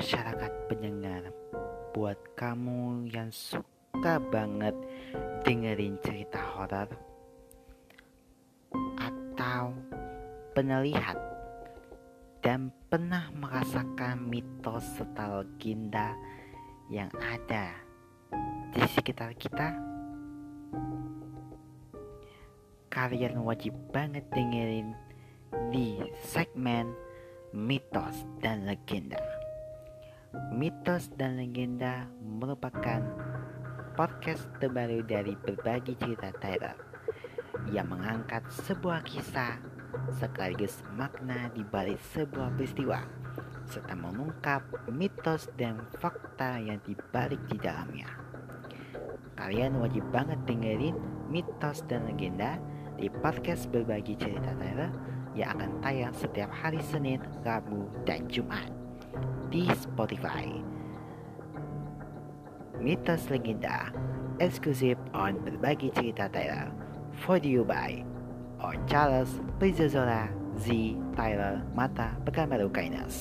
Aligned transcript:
masyarakat 0.00 0.52
pendengar, 0.64 1.28
buat 1.92 2.16
kamu 2.32 3.12
yang 3.12 3.28
suka 3.28 4.16
banget 4.32 4.72
dengerin 5.44 6.00
cerita 6.00 6.40
horor 6.40 6.88
atau 8.96 9.76
penelihat 10.56 11.20
dan 12.40 12.72
pernah 12.88 13.28
merasakan 13.36 14.24
mitos 14.24 14.88
serta 14.96 15.44
legenda 15.44 16.16
yang 16.88 17.12
ada 17.20 17.76
di 18.72 18.80
sekitar 18.96 19.36
kita, 19.36 19.76
kalian 22.88 23.44
wajib 23.44 23.76
banget 23.92 24.24
dengerin 24.32 24.96
di 25.68 26.00
segmen 26.24 26.88
mitos 27.52 28.24
dan 28.40 28.64
legenda. 28.64 29.39
Mitos 30.30 31.10
dan 31.18 31.42
legenda 31.42 32.06
merupakan 32.22 33.02
podcast 33.98 34.46
terbaru 34.62 35.02
dari 35.02 35.34
berbagi 35.34 35.98
cerita 35.98 36.30
Tyler 36.38 36.78
yang 37.74 37.90
mengangkat 37.90 38.46
sebuah 38.62 39.02
kisah 39.02 39.58
sekaligus 40.22 40.86
makna 40.94 41.50
di 41.50 41.66
balik 41.66 41.98
sebuah 42.14 42.54
peristiwa 42.54 43.02
serta 43.66 43.90
mengungkap 43.98 44.62
mitos 44.94 45.50
dan 45.58 45.82
fakta 45.98 46.62
yang 46.62 46.78
dibalik 46.86 47.42
di 47.50 47.58
dalamnya. 47.58 48.06
Kalian 49.34 49.82
wajib 49.82 50.06
banget 50.14 50.38
dengerin 50.46 50.94
mitos 51.26 51.82
dan 51.90 52.06
legenda 52.06 52.54
di 52.94 53.10
podcast 53.10 53.66
berbagi 53.66 54.14
cerita 54.14 54.54
Tyler 54.62 54.94
yang 55.34 55.58
akan 55.58 55.82
tayang 55.82 56.14
setiap 56.14 56.54
hari 56.54 56.78
Senin, 56.86 57.18
Rabu, 57.42 57.90
dan 58.06 58.30
Jumat 58.30 58.79
di 59.50 59.66
Spotify. 59.74 60.48
Mitos 62.80 63.28
Legenda 63.28 63.92
eksklusif 64.40 64.96
on 65.12 65.36
berbagi 65.44 65.92
cerita 65.92 66.32
Tyler 66.32 66.72
for 67.22 67.36
you 67.44 67.60
by 67.60 68.00
or 68.64 68.72
Charles 68.88 69.28
Prizozola 69.60 70.32
Z 70.56 70.96
Tyler 71.12 71.60
Mata 71.76 72.16
Pekanbaru 72.24 72.72
Kainas. 72.72 73.16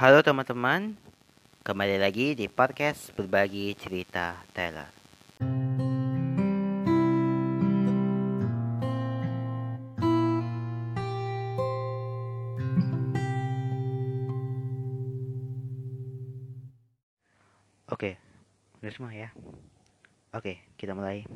Halo 0.00 0.24
teman-teman, 0.24 0.96
kembali 1.62 2.00
lagi 2.00 2.32
di 2.32 2.48
podcast 2.48 3.12
berbagi 3.14 3.76
cerita 3.76 4.32
Tyler. 4.56 4.99
Semua 18.90 19.14
ya. 19.14 19.30
Oke, 20.34 20.62
kita 20.74 20.94
mulai. 20.94 21.26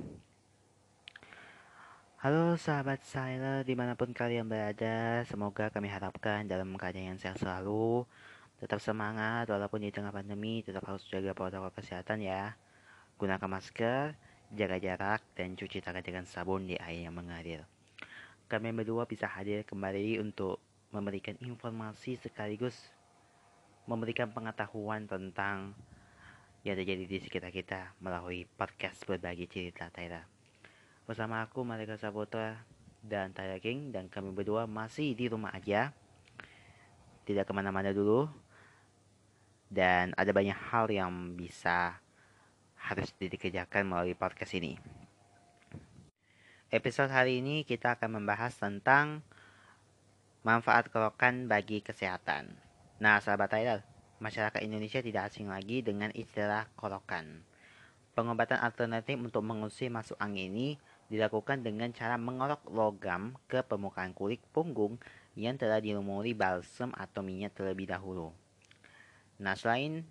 Halo 2.18 2.56
sahabat 2.56 3.04
saya 3.04 3.60
di 3.62 3.76
mana 3.76 3.92
pun 3.94 4.10
kalian 4.16 4.48
berada, 4.48 5.22
semoga 5.28 5.68
kami 5.68 5.92
harapkan 5.92 6.48
dalam 6.48 6.72
keadaan 6.74 7.14
yang 7.14 7.20
sehat 7.20 7.36
selalu, 7.36 8.08
tetap 8.58 8.80
semangat 8.80 9.44
walaupun 9.52 9.84
di 9.84 9.92
tengah 9.92 10.08
pandemi, 10.08 10.64
tetap 10.64 10.88
harus 10.88 11.04
jaga 11.06 11.36
protokol 11.36 11.68
kesehatan 11.74 12.24
ya. 12.24 12.56
Gunakan 13.20 13.50
masker, 13.50 14.16
jaga 14.56 14.76
jarak, 14.80 15.20
dan 15.36 15.52
cuci 15.52 15.84
tangan 15.84 16.00
dengan 16.00 16.24
sabun 16.24 16.64
di 16.64 16.80
air 16.80 17.06
yang 17.06 17.14
mengalir. 17.14 17.62
Kami 18.48 18.72
berdua 18.72 19.04
bisa 19.04 19.28
hadir 19.28 19.68
kembali 19.68 20.16
untuk 20.18 20.58
memberikan 20.94 21.36
informasi 21.42 22.16
sekaligus 22.16 22.76
memberikan 23.84 24.32
pengetahuan 24.32 25.04
tentang 25.04 25.76
yang 26.64 26.80
terjadi 26.80 27.04
di 27.04 27.18
sekitar 27.20 27.52
kita 27.52 27.92
melalui 28.00 28.48
podcast 28.48 29.04
berbagi 29.04 29.44
cerita 29.44 29.92
Tyra. 29.92 30.24
Bersama 31.04 31.44
aku 31.44 31.60
Malika 31.60 32.00
Saputra 32.00 32.56
dan 33.04 33.36
Tyra 33.36 33.60
King 33.60 33.92
dan 33.92 34.08
kami 34.08 34.32
berdua 34.32 34.64
masih 34.64 35.12
di 35.12 35.28
rumah 35.28 35.52
aja. 35.52 35.92
Tidak 37.28 37.44
ke 37.44 37.52
mana-mana 37.52 37.92
dulu. 37.92 38.32
Dan 39.68 40.16
ada 40.16 40.32
banyak 40.32 40.56
hal 40.72 40.88
yang 40.88 41.36
bisa 41.36 42.00
harus 42.80 43.12
dikerjakan 43.20 43.84
melalui 43.84 44.16
podcast 44.16 44.56
ini. 44.56 44.80
Episode 46.72 47.12
hari 47.12 47.44
ini 47.44 47.68
kita 47.68 48.00
akan 48.00 48.24
membahas 48.24 48.56
tentang 48.56 49.20
manfaat 50.40 50.88
kerokan 50.88 51.44
bagi 51.44 51.84
kesehatan. 51.84 52.56
Nah, 53.04 53.20
sahabat 53.20 53.52
Tyler, 53.52 53.84
masyarakat 54.24 54.64
Indonesia 54.64 55.04
tidak 55.04 55.28
asing 55.28 55.52
lagi 55.52 55.84
dengan 55.84 56.08
istilah 56.16 56.64
korokan. 56.80 57.44
Pengobatan 58.16 58.56
alternatif 58.56 59.20
untuk 59.20 59.44
mengusir 59.44 59.92
masuk 59.92 60.16
angin 60.16 60.48
ini 60.48 60.68
dilakukan 61.12 61.60
dengan 61.60 61.92
cara 61.92 62.16
mengorok 62.16 62.64
logam 62.72 63.36
ke 63.44 63.60
permukaan 63.60 64.16
kulit 64.16 64.40
punggung 64.56 64.96
yang 65.36 65.60
telah 65.60 65.82
dilumuri 65.84 66.32
balsam 66.32 66.88
atau 66.96 67.20
minyak 67.20 67.52
terlebih 67.52 67.92
dahulu. 67.92 68.32
Nah, 69.44 69.52
selain 69.58 70.06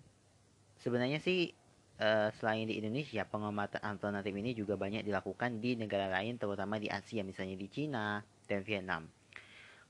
sebenarnya 0.78 1.18
sih 1.18 1.50
uh, 1.98 2.30
selain 2.38 2.70
di 2.70 2.78
Indonesia, 2.78 3.26
pengobatan 3.26 3.82
alternatif 3.82 4.30
ini 4.30 4.54
juga 4.54 4.78
banyak 4.78 5.02
dilakukan 5.02 5.58
di 5.58 5.74
negara 5.74 6.06
lain 6.12 6.38
terutama 6.38 6.78
di 6.78 6.86
Asia 6.86 7.26
misalnya 7.26 7.58
di 7.58 7.66
Cina 7.66 8.22
dan 8.46 8.62
Vietnam. 8.62 9.10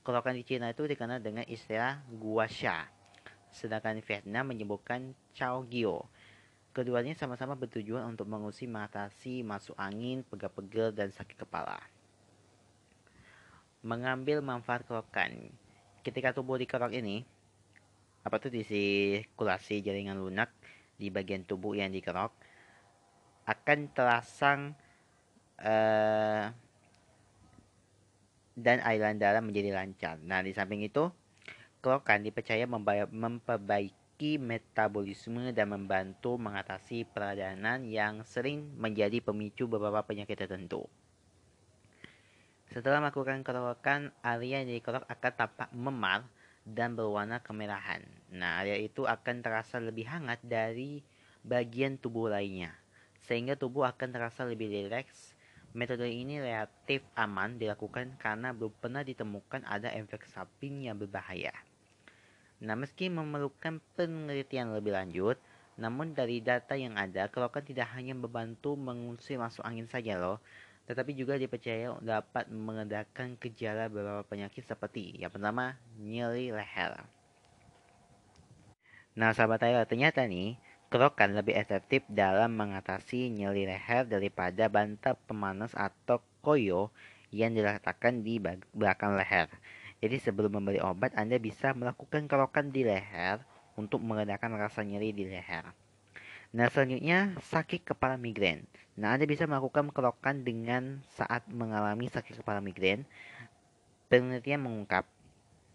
Korokan 0.01 0.39
di 0.39 0.47
Cina 0.47 0.71
itu 0.71 0.87
dikenal 0.87 1.21
dengan 1.21 1.45
istilah 1.45 2.01
gua 2.15 2.49
sha 2.49 3.04
sedangkan 3.55 4.03
Vietnam 4.03 4.51
menyebutkan 4.51 5.15
Chao 5.31 5.63
Gio. 5.71 6.11
Keduanya 6.75 7.15
sama-sama 7.15 7.55
bertujuan 7.55 8.03
untuk 8.03 8.27
mengusir 8.27 8.67
mengatasi 8.67 9.47
masuk 9.47 9.79
angin, 9.79 10.27
pegal-pegal, 10.27 10.91
dan 10.91 11.15
sakit 11.15 11.47
kepala. 11.47 11.79
Mengambil 13.87 14.43
manfaat 14.43 14.83
kerokan. 14.83 15.55
Ketika 16.03 16.35
tubuh 16.35 16.59
dikerok 16.59 16.91
ini, 16.91 17.23
apa 18.27 18.43
tuh 18.43 18.51
disirkulasi 18.51 19.87
jaringan 19.87 20.19
lunak 20.19 20.51
di 20.99 21.15
bagian 21.15 21.47
tubuh 21.47 21.79
yang 21.79 21.95
dikerok, 21.95 22.35
akan 23.47 23.79
terasang 23.95 24.75
uh, 25.63 26.51
dan 28.55 28.79
aliran 28.83 29.15
darah 29.15 29.43
menjadi 29.43 29.75
lancar. 29.75 30.19
Nah, 30.27 30.43
di 30.43 30.51
samping 30.51 30.83
itu, 30.83 31.07
Kerokan 31.85 32.25
dipercaya 32.25 32.65
memperbaiki 33.13 34.41
metabolisme 34.41 35.53
dan 35.53 35.69
membantu 35.69 36.41
mengatasi 36.41 37.05
peradangan 37.05 37.85
yang 37.85 38.25
sering 38.25 38.73
menjadi 38.81 39.21
pemicu 39.21 39.69
beberapa 39.69 40.01
penyakit 40.01 40.33
tertentu. 40.33 40.89
Setelah 42.73 43.05
melakukan 43.05 43.45
kerokan, 43.45 44.17
area 44.25 44.65
yang 44.65 44.73
dikerok 44.73 45.05
akan 45.13 45.33
tampak 45.37 45.69
memar 45.77 46.25
dan 46.65 46.97
berwarna 46.97 47.45
kemerahan. 47.45 48.01
Nah, 48.33 48.65
area 48.65 48.81
itu 48.81 49.05
akan 49.05 49.45
terasa 49.45 49.77
lebih 49.77 50.09
hangat 50.09 50.41
dari 50.41 51.05
bagian 51.45 52.01
tubuh 52.01 52.33
lainnya, 52.33 52.73
sehingga 53.29 53.61
tubuh 53.61 53.85
akan 53.85 54.09
terasa 54.09 54.49
lebih 54.49 54.73
rileks. 54.73 55.37
Metode 55.77 56.09
ini 56.09 56.41
relatif 56.41 57.05
aman 57.13 57.61
dilakukan 57.61 58.17
karena 58.17 58.57
belum 58.57 58.73
pernah 58.81 59.05
ditemukan 59.05 59.69
ada 59.69 59.93
efek 59.93 60.25
samping 60.33 60.89
yang 60.89 60.97
berbahaya. 60.97 61.53
Nah, 62.63 62.79
meski 62.79 63.11
memerlukan 63.11 63.83
penelitian 63.99 64.71
lebih 64.71 64.95
lanjut, 64.95 65.37
namun 65.75 66.15
dari 66.15 66.39
data 66.39 66.79
yang 66.79 66.95
ada, 66.95 67.27
kerokan 67.27 67.67
tidak 67.67 67.91
hanya 67.99 68.15
membantu 68.15 68.79
mengusir 68.79 69.43
masuk 69.43 69.67
angin 69.67 69.91
saja 69.91 70.15
loh, 70.15 70.39
tetapi 70.87 71.17
juga 71.19 71.35
dipercaya 71.35 71.97
dapat 71.99 72.47
mengedarkan 72.53 73.35
gejala 73.43 73.91
beberapa 73.91 74.23
penyakit 74.29 74.63
seperti 74.69 75.19
yang 75.19 75.33
pertama, 75.35 75.75
nyeri 75.99 76.55
leher. 76.55 77.03
Nah, 79.19 79.31
sahabat 79.35 79.63
saya, 79.63 79.83
ternyata 79.87 80.23
nih, 80.27 80.55
kerokan 80.91 81.35
lebih 81.35 81.59
efektif 81.59 82.07
dalam 82.07 82.55
mengatasi 82.55 83.35
nyeri 83.35 83.67
leher 83.67 84.07
daripada 84.07 84.71
bantal 84.71 85.19
pemanas 85.27 85.75
atau 85.75 86.23
koyo 86.39 86.95
yang 87.35 87.51
diletakkan 87.51 88.23
di 88.23 88.39
belakang 88.71 89.19
leher. 89.19 89.51
Jadi 90.05 90.21
sebelum 90.21 90.61
membeli 90.61 90.85
obat, 90.85 91.17
Anda 91.17 91.41
bisa 91.41 91.73
melakukan 91.73 92.29
kerokan 92.29 92.69
di 92.69 92.85
leher 92.85 93.41
untuk 93.73 94.05
mengenakan 94.05 94.61
rasa 94.61 94.85
nyeri 94.85 95.17
di 95.17 95.25
leher. 95.25 95.65
Nah, 96.53 96.69
selanjutnya 96.69 97.33
sakit 97.41 97.89
kepala 97.89 98.21
migrain. 98.21 98.69
Nah, 99.01 99.17
Anda 99.17 99.25
bisa 99.25 99.49
melakukan 99.49 99.89
kerokan 99.97 100.45
dengan 100.45 101.01
saat 101.17 101.49
mengalami 101.49 102.13
sakit 102.13 102.45
kepala 102.45 102.61
migrain. 102.61 103.09
Penelitian 104.13 104.61
mengungkap 104.61 105.09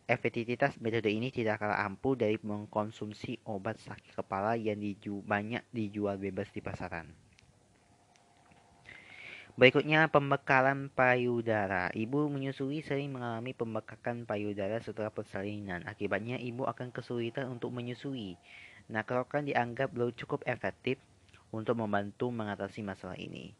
efektivitas 0.05 0.77
metode 0.77 1.09
ini 1.09 1.33
tidak 1.33 1.65
kalah 1.65 1.81
ampuh 1.89 2.13
dari 2.13 2.37
mengkonsumsi 2.37 3.41
obat 3.49 3.81
sakit 3.81 4.13
kepala 4.13 4.53
yang 4.53 4.77
diju 4.77 5.25
banyak 5.25 5.65
dijual 5.73 6.21
bebas 6.21 6.53
di 6.53 6.61
pasaran. 6.61 7.09
Berikutnya, 9.59 10.07
pembekalan 10.07 10.87
payudara. 10.87 11.91
Ibu 11.91 12.31
menyusui 12.31 12.79
sering 12.79 13.11
mengalami 13.11 13.51
pembekakan 13.51 14.23
payudara 14.23 14.79
setelah 14.79 15.11
persalinan. 15.11 15.83
Akibatnya, 15.83 16.39
ibu 16.39 16.63
akan 16.63 16.95
kesulitan 16.95 17.51
untuk 17.51 17.75
menyusui. 17.75 18.39
Nah, 18.87 19.03
kerokan 19.03 19.43
dianggap 19.43 19.91
belum 19.91 20.15
cukup 20.15 20.47
efektif 20.47 20.95
untuk 21.51 21.75
membantu 21.75 22.31
mengatasi 22.31 22.87
masalah 22.87 23.19
ini. 23.19 23.51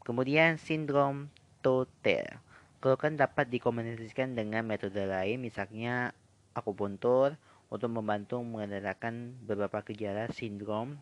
Kemudian, 0.00 0.56
sindrom 0.56 1.28
Totel. 1.60 2.40
Kerokan 2.80 3.20
dapat 3.20 3.52
dikomunikasikan 3.52 4.32
dengan 4.32 4.64
metode 4.64 5.04
lain, 5.04 5.44
misalnya 5.44 6.16
akupuntur, 6.56 7.36
untuk 7.68 7.92
membantu 7.92 8.40
mengendalikan 8.40 9.36
beberapa 9.44 9.84
gejala 9.84 10.32
sindrom 10.32 10.96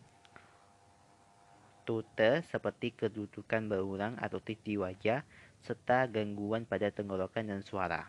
tuter 1.83 2.41
seperti 2.47 2.95
kedudukan 2.95 3.67
berulang 3.69 4.15
atau 4.19 4.39
di 4.39 4.75
wajah, 4.79 5.23
serta 5.63 6.09
gangguan 6.11 6.67
pada 6.67 6.91
tenggorokan 6.91 7.47
dan 7.47 7.61
suara. 7.63 8.07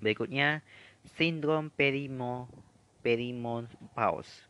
Berikutnya, 0.00 0.64
sindrom 1.18 1.68
perimo, 1.68 2.48
perimenopause. 3.04 4.48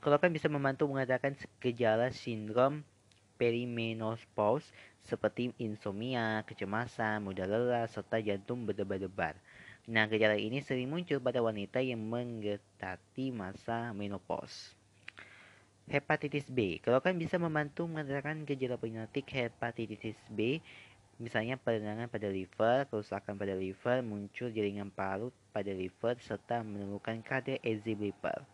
Kelokan 0.00 0.32
bisa 0.32 0.48
membantu 0.48 0.88
mengatakan 0.88 1.36
gejala 1.60 2.10
sindrom 2.10 2.82
perimenopause 3.40 4.68
seperti 5.04 5.52
insomnia, 5.56 6.44
kecemasan, 6.44 7.24
mudah 7.24 7.48
lelah, 7.48 7.86
serta 7.88 8.20
jantung 8.20 8.68
berdebar-debar. 8.68 9.36
Nah, 9.88 10.04
gejala 10.06 10.36
ini 10.36 10.60
sering 10.60 10.92
muncul 10.92 11.18
pada 11.18 11.40
wanita 11.40 11.80
yang 11.80 12.04
menggetati 12.04 13.32
masa 13.32 13.96
menopause. 13.96 14.79
Hepatitis 15.90 16.46
B. 16.46 16.78
Kalau 16.78 17.02
kan 17.02 17.18
bisa 17.18 17.34
membantu 17.34 17.90
mengatakan 17.90 18.46
gejala 18.46 18.78
penyakit 18.78 19.26
hepatitis 19.26 20.14
B, 20.30 20.62
misalnya 21.18 21.58
peradangan 21.58 22.06
pada 22.06 22.30
liver, 22.30 22.86
kerusakan 22.86 23.34
pada 23.34 23.58
liver, 23.58 23.98
muncul 24.00 24.54
jaringan 24.54 24.94
parut 24.94 25.34
pada 25.50 25.74
liver, 25.74 26.14
serta 26.22 26.62
menemukan 26.62 27.18
kadar 27.26 27.58
enzim 27.66 27.98
liver. 27.98 28.46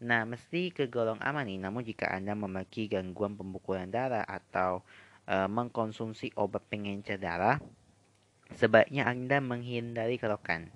Nah, 0.00 0.24
mesti 0.24 0.72
kegolong 0.72 1.20
aman 1.20 1.44
nih, 1.44 1.60
namun 1.60 1.84
jika 1.84 2.08
Anda 2.08 2.32
memiliki 2.32 2.88
gangguan 2.88 3.36
pembukulan 3.36 3.92
darah 3.92 4.24
atau 4.24 4.80
e, 5.28 5.34
mengkonsumsi 5.44 6.32
obat 6.38 6.64
pengencer 6.70 7.20
darah, 7.20 7.60
sebaiknya 8.56 9.04
Anda 9.04 9.44
menghindari 9.44 10.16
kerokan. 10.16 10.72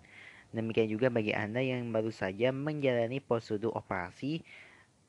Demikian 0.52 0.90
juga 0.92 1.08
bagi 1.08 1.32
Anda 1.32 1.64
yang 1.64 1.88
baru 1.94 2.12
saja 2.12 2.52
menjalani 2.52 3.24
prosedur 3.24 3.72
operasi 3.72 4.44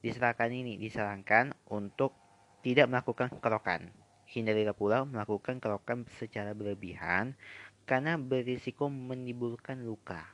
disarankan 0.03 0.51
ini 0.51 0.75
disarankan 0.75 1.55
untuk 1.71 2.11
tidak 2.59 2.91
melakukan 2.91 3.31
kerokan. 3.39 3.87
Hindarilah 4.27 4.75
pula 4.75 5.07
melakukan 5.07 5.63
kerokan 5.63 6.03
secara 6.19 6.51
berlebihan 6.51 7.39
karena 7.87 8.19
berisiko 8.19 8.91
menimbulkan 8.91 9.83
luka. 9.87 10.27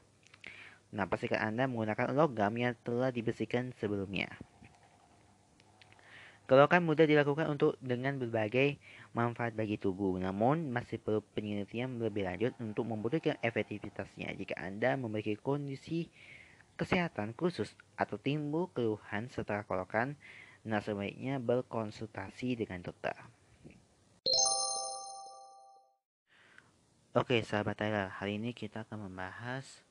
Nah, 0.89 1.05
pastikan 1.05 1.53
Anda 1.53 1.69
menggunakan 1.69 2.17
logam 2.17 2.57
yang 2.57 2.73
telah 2.81 3.13
dibersihkan 3.13 3.77
sebelumnya. 3.77 4.33
Kerokan 6.49 6.81
mudah 6.81 7.05
dilakukan 7.05 7.45
untuk 7.45 7.77
dengan 7.77 8.17
berbagai 8.17 8.81
manfaat 9.13 9.53
bagi 9.53 9.77
tubuh, 9.77 10.17
namun 10.17 10.73
masih 10.73 10.97
perlu 10.97 11.21
penelitian 11.37 12.01
lebih 12.01 12.25
lanjut 12.25 12.57
untuk 12.57 12.89
membuktikan 12.89 13.37
efektivitasnya. 13.45 14.33
Jika 14.33 14.57
Anda 14.57 14.97
memiliki 14.97 15.37
kondisi 15.37 16.09
kesehatan 16.79 17.35
khusus 17.35 17.75
atau 17.99 18.15
timbul 18.15 18.71
keluhan 18.71 19.27
setelah 19.27 19.67
kolokan, 19.67 20.15
nah 20.63 20.79
sebaiknya 20.79 21.35
berkonsultasi 21.43 22.55
dengan 22.55 22.79
dokter. 22.79 23.19
Oke, 27.11 27.43
sahabat 27.43 27.75
Tyler, 27.75 28.07
hari 28.07 28.39
ini 28.39 28.55
kita 28.55 28.87
akan 28.87 29.11
membahas 29.11 29.83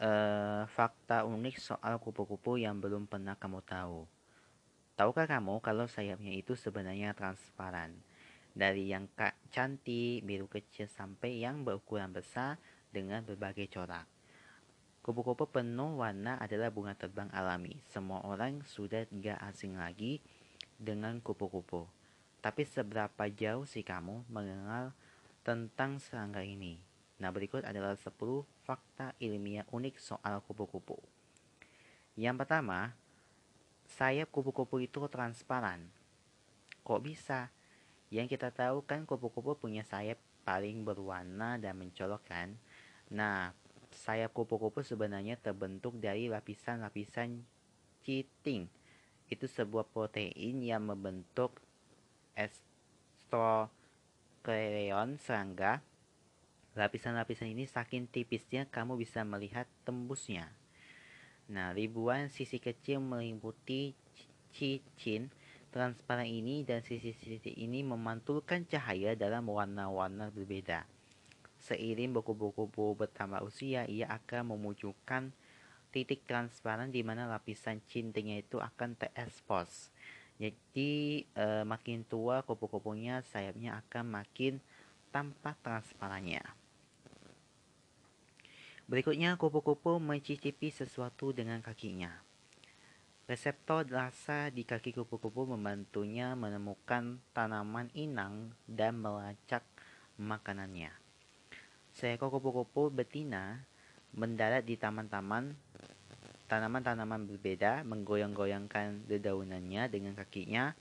uh, 0.00 0.64
fakta 0.72 1.28
unik 1.28 1.60
soal 1.60 2.00
kupu-kupu 2.00 2.56
yang 2.56 2.80
belum 2.80 3.04
pernah 3.04 3.36
kamu 3.36 3.60
tahu. 3.60 4.08
Tahukah 4.96 5.28
kamu 5.28 5.60
kalau 5.60 5.84
sayapnya 5.84 6.32
itu 6.32 6.56
sebenarnya 6.56 7.12
transparan? 7.12 8.00
Dari 8.56 8.88
yang 8.88 9.12
cantik, 9.52 10.24
biru 10.24 10.48
kecil 10.48 10.88
sampai 10.88 11.44
yang 11.44 11.60
berukuran 11.68 12.16
besar 12.16 12.56
dengan 12.88 13.20
berbagai 13.20 13.68
corak. 13.68 14.15
Kupu-kupu 15.06 15.46
penuh 15.46 16.02
warna 16.02 16.34
adalah 16.42 16.66
bunga 16.74 16.90
terbang 16.98 17.30
alami. 17.30 17.78
Semua 17.86 18.26
orang 18.26 18.66
sudah 18.66 19.06
tidak 19.06 19.38
asing 19.38 19.78
lagi 19.78 20.18
dengan 20.82 21.22
kupu-kupu. 21.22 21.86
Tapi 22.42 22.66
seberapa 22.66 23.30
jauh 23.30 23.62
sih 23.70 23.86
kamu 23.86 24.26
mengenal 24.26 24.90
tentang 25.46 26.02
serangga 26.02 26.42
ini? 26.42 26.82
Nah 27.22 27.30
berikut 27.30 27.62
adalah 27.62 27.94
10 27.94 28.18
fakta 28.66 29.14
ilmiah 29.22 29.62
unik 29.70 29.94
soal 29.94 30.42
kupu-kupu. 30.42 30.98
Yang 32.18 32.42
pertama, 32.42 32.90
sayap 33.86 34.26
kupu-kupu 34.34 34.90
itu 34.90 35.06
transparan. 35.06 35.86
Kok 36.82 36.98
bisa? 37.06 37.54
Yang 38.10 38.34
kita 38.34 38.50
tahu 38.50 38.82
kan 38.82 39.06
kupu-kupu 39.06 39.54
punya 39.54 39.86
sayap 39.86 40.18
paling 40.42 40.82
berwarna 40.82 41.62
dan 41.62 41.78
mencolok 41.78 42.26
kan? 42.26 42.58
Nah, 43.06 43.54
sayap 43.96 44.36
kupu-kupu 44.36 44.84
sebenarnya 44.84 45.40
terbentuk 45.40 45.96
dari 45.96 46.28
lapisan-lapisan 46.28 47.40
citing. 48.04 48.68
Itu 49.26 49.48
sebuah 49.48 49.88
protein 49.90 50.62
yang 50.62 50.86
membentuk 50.86 51.58
estrokleon 52.36 53.56
serangga. 55.18 55.80
Lapisan-lapisan 56.76 57.48
ini 57.50 57.64
saking 57.64 58.04
tipisnya 58.06 58.68
kamu 58.68 59.00
bisa 59.00 59.24
melihat 59.24 59.64
tembusnya. 59.88 60.52
Nah, 61.48 61.72
ribuan 61.72 62.28
sisi 62.28 62.60
kecil 62.60 63.00
meliputi 63.00 63.96
cicin 64.52 65.32
transparan 65.72 66.28
ini 66.28 66.64
dan 66.64 66.80
sisi-sisi 66.80 67.52
ini 67.56 67.84
memantulkan 67.84 68.64
cahaya 68.64 69.12
dalam 69.12 69.48
warna-warna 69.48 70.32
berbeda. 70.32 70.95
Seiring 71.66 72.14
buku-buku 72.14 72.94
bertambah 72.94 73.42
usia, 73.42 73.82
ia 73.90 74.06
akan 74.06 74.54
memunculkan 74.54 75.34
titik 75.90 76.22
transparan 76.22 76.94
di 76.94 77.02
mana 77.02 77.26
lapisan 77.26 77.82
cintingnya 77.90 78.38
itu 78.38 78.62
akan 78.62 78.94
terekspos. 78.94 79.90
Jadi 80.38 81.24
e, 81.26 81.46
makin 81.66 82.06
tua 82.06 82.46
kupu-kupunya 82.46 83.24
sayapnya 83.26 83.82
akan 83.82 84.22
makin 84.22 84.62
tampak 85.10 85.58
transparannya. 85.64 86.44
Berikutnya 88.86 89.34
kupu-kupu 89.34 89.98
mencicipi 89.98 90.70
sesuatu 90.70 91.34
dengan 91.34 91.58
kakinya. 91.58 92.22
Reseptor 93.26 93.90
rasa 93.90 94.54
di 94.54 94.62
kaki 94.62 94.94
kupu-kupu 94.94 95.50
membantunya 95.50 96.38
menemukan 96.38 97.18
tanaman 97.34 97.90
inang 97.98 98.54
dan 98.70 99.02
melacak 99.02 99.66
makanannya. 100.14 101.05
Seekor 101.96 102.28
kupu-kupu 102.28 102.92
betina 102.92 103.64
mendarat 104.12 104.68
di 104.68 104.76
taman-taman 104.76 105.56
tanaman-tanaman 106.44 107.24
berbeda, 107.24 107.88
menggoyang-goyangkan 107.88 109.08
dedaunannya 109.08 109.88
dengan 109.88 110.12
kakinya 110.12 110.76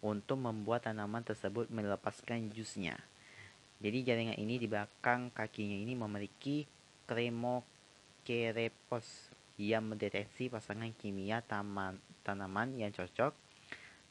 untuk 0.00 0.40
membuat 0.40 0.88
tanaman 0.88 1.20
tersebut 1.22 1.68
melepaskan 1.68 2.48
jusnya. 2.50 2.96
Jadi 3.84 4.00
jaringan 4.02 4.40
ini 4.40 4.56
di 4.56 4.64
belakang 4.64 5.28
kakinya 5.30 5.76
ini 5.76 5.92
memiliki 5.92 6.64
kremokerepos 7.04 9.04
yang 9.60 9.92
mendeteksi 9.92 10.48
pasangan 10.48 10.88
kimia 10.96 11.44
taman, 11.44 12.00
tanaman 12.24 12.80
yang 12.80 12.96
cocok. 12.96 13.36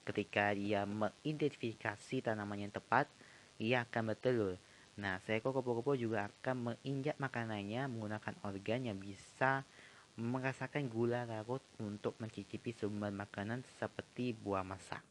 Ketika 0.05 0.53
dia 0.53 0.85
mengidentifikasi 0.85 2.21
tanaman 2.21 2.69
yang 2.69 2.73
tepat, 2.73 3.09
ia 3.57 3.81
akan 3.81 4.13
bertelur. 4.13 4.61
Nah, 4.95 5.19
seekor 5.27 5.51
kupu-kupu 5.51 5.99
juga 5.99 6.31
akan 6.31 6.71
menginjak 6.71 7.19
makanannya 7.19 7.83
menggunakan 7.91 8.35
organ 8.47 8.87
yang 8.87 8.95
bisa 8.95 9.67
merasakan 10.15 10.87
gula 10.87 11.27
larut 11.27 11.59
untuk 11.83 12.15
mencicipi 12.23 12.71
sumber 12.71 13.11
makanan 13.11 13.59
seperti 13.75 14.31
buah 14.31 14.63
masak. 14.63 15.03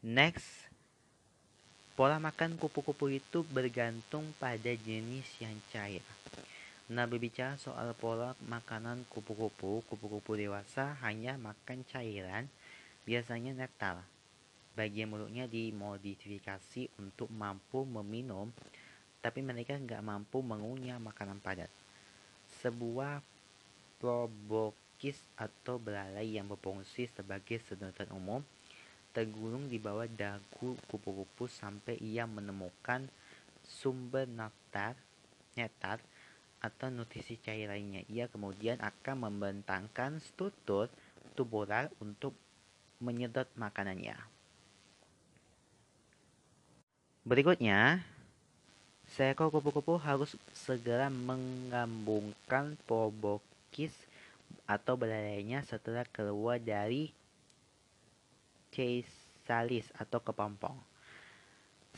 Next, 0.00 0.72
pola 1.92 2.16
makan 2.16 2.56
kupu-kupu 2.56 3.12
itu 3.12 3.44
bergantung 3.52 4.32
pada 4.40 4.72
jenis 4.72 5.28
yang 5.44 5.58
cair. 5.68 6.00
Nah, 6.88 7.04
berbicara 7.04 7.60
soal 7.60 7.92
pola 7.92 8.32
makanan 8.48 9.04
kupu-kupu, 9.12 9.84
kupu-kupu 9.84 10.40
dewasa 10.40 10.96
hanya 11.04 11.36
makan 11.36 11.84
cairan, 11.84 12.48
biasanya 13.04 13.52
nektar 13.52 14.00
bagian 14.78 15.10
mulutnya 15.10 15.50
dimodifikasi 15.50 16.94
untuk 17.02 17.26
mampu 17.34 17.82
meminum, 17.82 18.54
tapi 19.18 19.42
mereka 19.42 19.74
nggak 19.74 20.06
mampu 20.06 20.38
mengunyah 20.38 21.02
makanan 21.02 21.42
padat. 21.42 21.66
Sebuah 22.62 23.18
probokis 23.98 25.18
atau 25.34 25.82
belalai 25.82 26.38
yang 26.38 26.46
berfungsi 26.46 27.10
sebagai 27.10 27.58
sedotan 27.66 28.14
umum 28.14 28.46
tergulung 29.10 29.66
di 29.66 29.82
bawah 29.82 30.06
dagu 30.06 30.78
kupu-kupu 30.86 31.50
sampai 31.50 31.98
ia 31.98 32.22
menemukan 32.22 33.10
sumber 33.66 34.30
nektar, 34.30 34.94
nektar 35.58 35.98
atau 36.62 36.86
nutrisi 36.86 37.34
cair 37.42 37.66
lainnya. 37.66 38.06
Ia 38.06 38.30
kemudian 38.30 38.78
akan 38.78 39.26
membentangkan 39.26 40.22
struktur 40.22 40.86
tubular 41.34 41.90
untuk 41.98 42.34
menyedot 43.02 43.46
makanannya. 43.58 44.37
Berikutnya, 47.28 48.00
seekor 49.04 49.52
kupu-kupu 49.52 50.00
harus 50.00 50.32
segera 50.56 51.12
menggabungkan 51.12 52.80
proboscis 52.88 53.92
atau 54.64 54.96
belalainya 54.96 55.60
setelah 55.60 56.08
keluar 56.08 56.56
dari 56.56 57.12
chrysalis 58.72 59.92
atau 60.00 60.24
kepompong. 60.24 60.72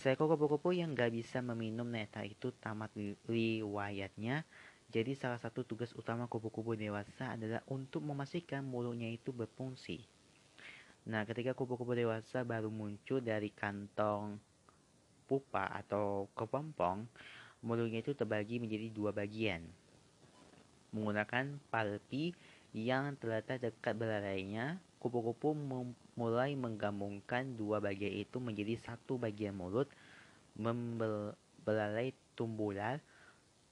Seekor 0.03 0.35
kupu-kupu 0.35 0.75
yang 0.75 0.99
gak 0.99 1.15
bisa 1.15 1.39
meminum 1.39 1.87
nektar 1.87 2.27
itu 2.27 2.51
tamat 2.59 2.91
riwayatnya. 3.31 4.43
Jadi 4.91 5.15
salah 5.15 5.39
satu 5.39 5.63
tugas 5.63 5.95
utama 5.95 6.27
kupu-kupu 6.27 6.75
dewasa 6.75 7.39
adalah 7.39 7.63
untuk 7.71 8.03
memastikan 8.03 8.67
mulutnya 8.67 9.07
itu 9.07 9.31
berfungsi. 9.31 10.03
Nah, 11.07 11.23
ketika 11.23 11.55
kupu-kupu 11.55 11.95
dewasa 11.95 12.43
baru 12.43 12.67
muncul 12.67 13.23
dari 13.23 13.55
kantong 13.55 14.50
pupa 15.31 15.71
atau 15.71 16.27
kepompong, 16.35 17.07
mulutnya 17.63 18.03
itu 18.03 18.19
terbagi 18.19 18.59
menjadi 18.59 18.91
dua 18.91 19.15
bagian. 19.15 19.63
Menggunakan 20.91 21.63
palpi 21.71 22.35
yang 22.75 23.15
terletak 23.23 23.63
dekat 23.63 23.95
belalainya, 23.95 24.83
kupu-kupu 24.99 25.55
mulai 26.19 26.59
menggabungkan 26.59 27.55
dua 27.55 27.79
bagian 27.79 28.27
itu 28.27 28.43
menjadi 28.43 28.75
satu 28.75 29.23
bagian 29.23 29.55
mulut 29.55 29.87
membelalai 30.59 32.11
tumbular 32.35 32.99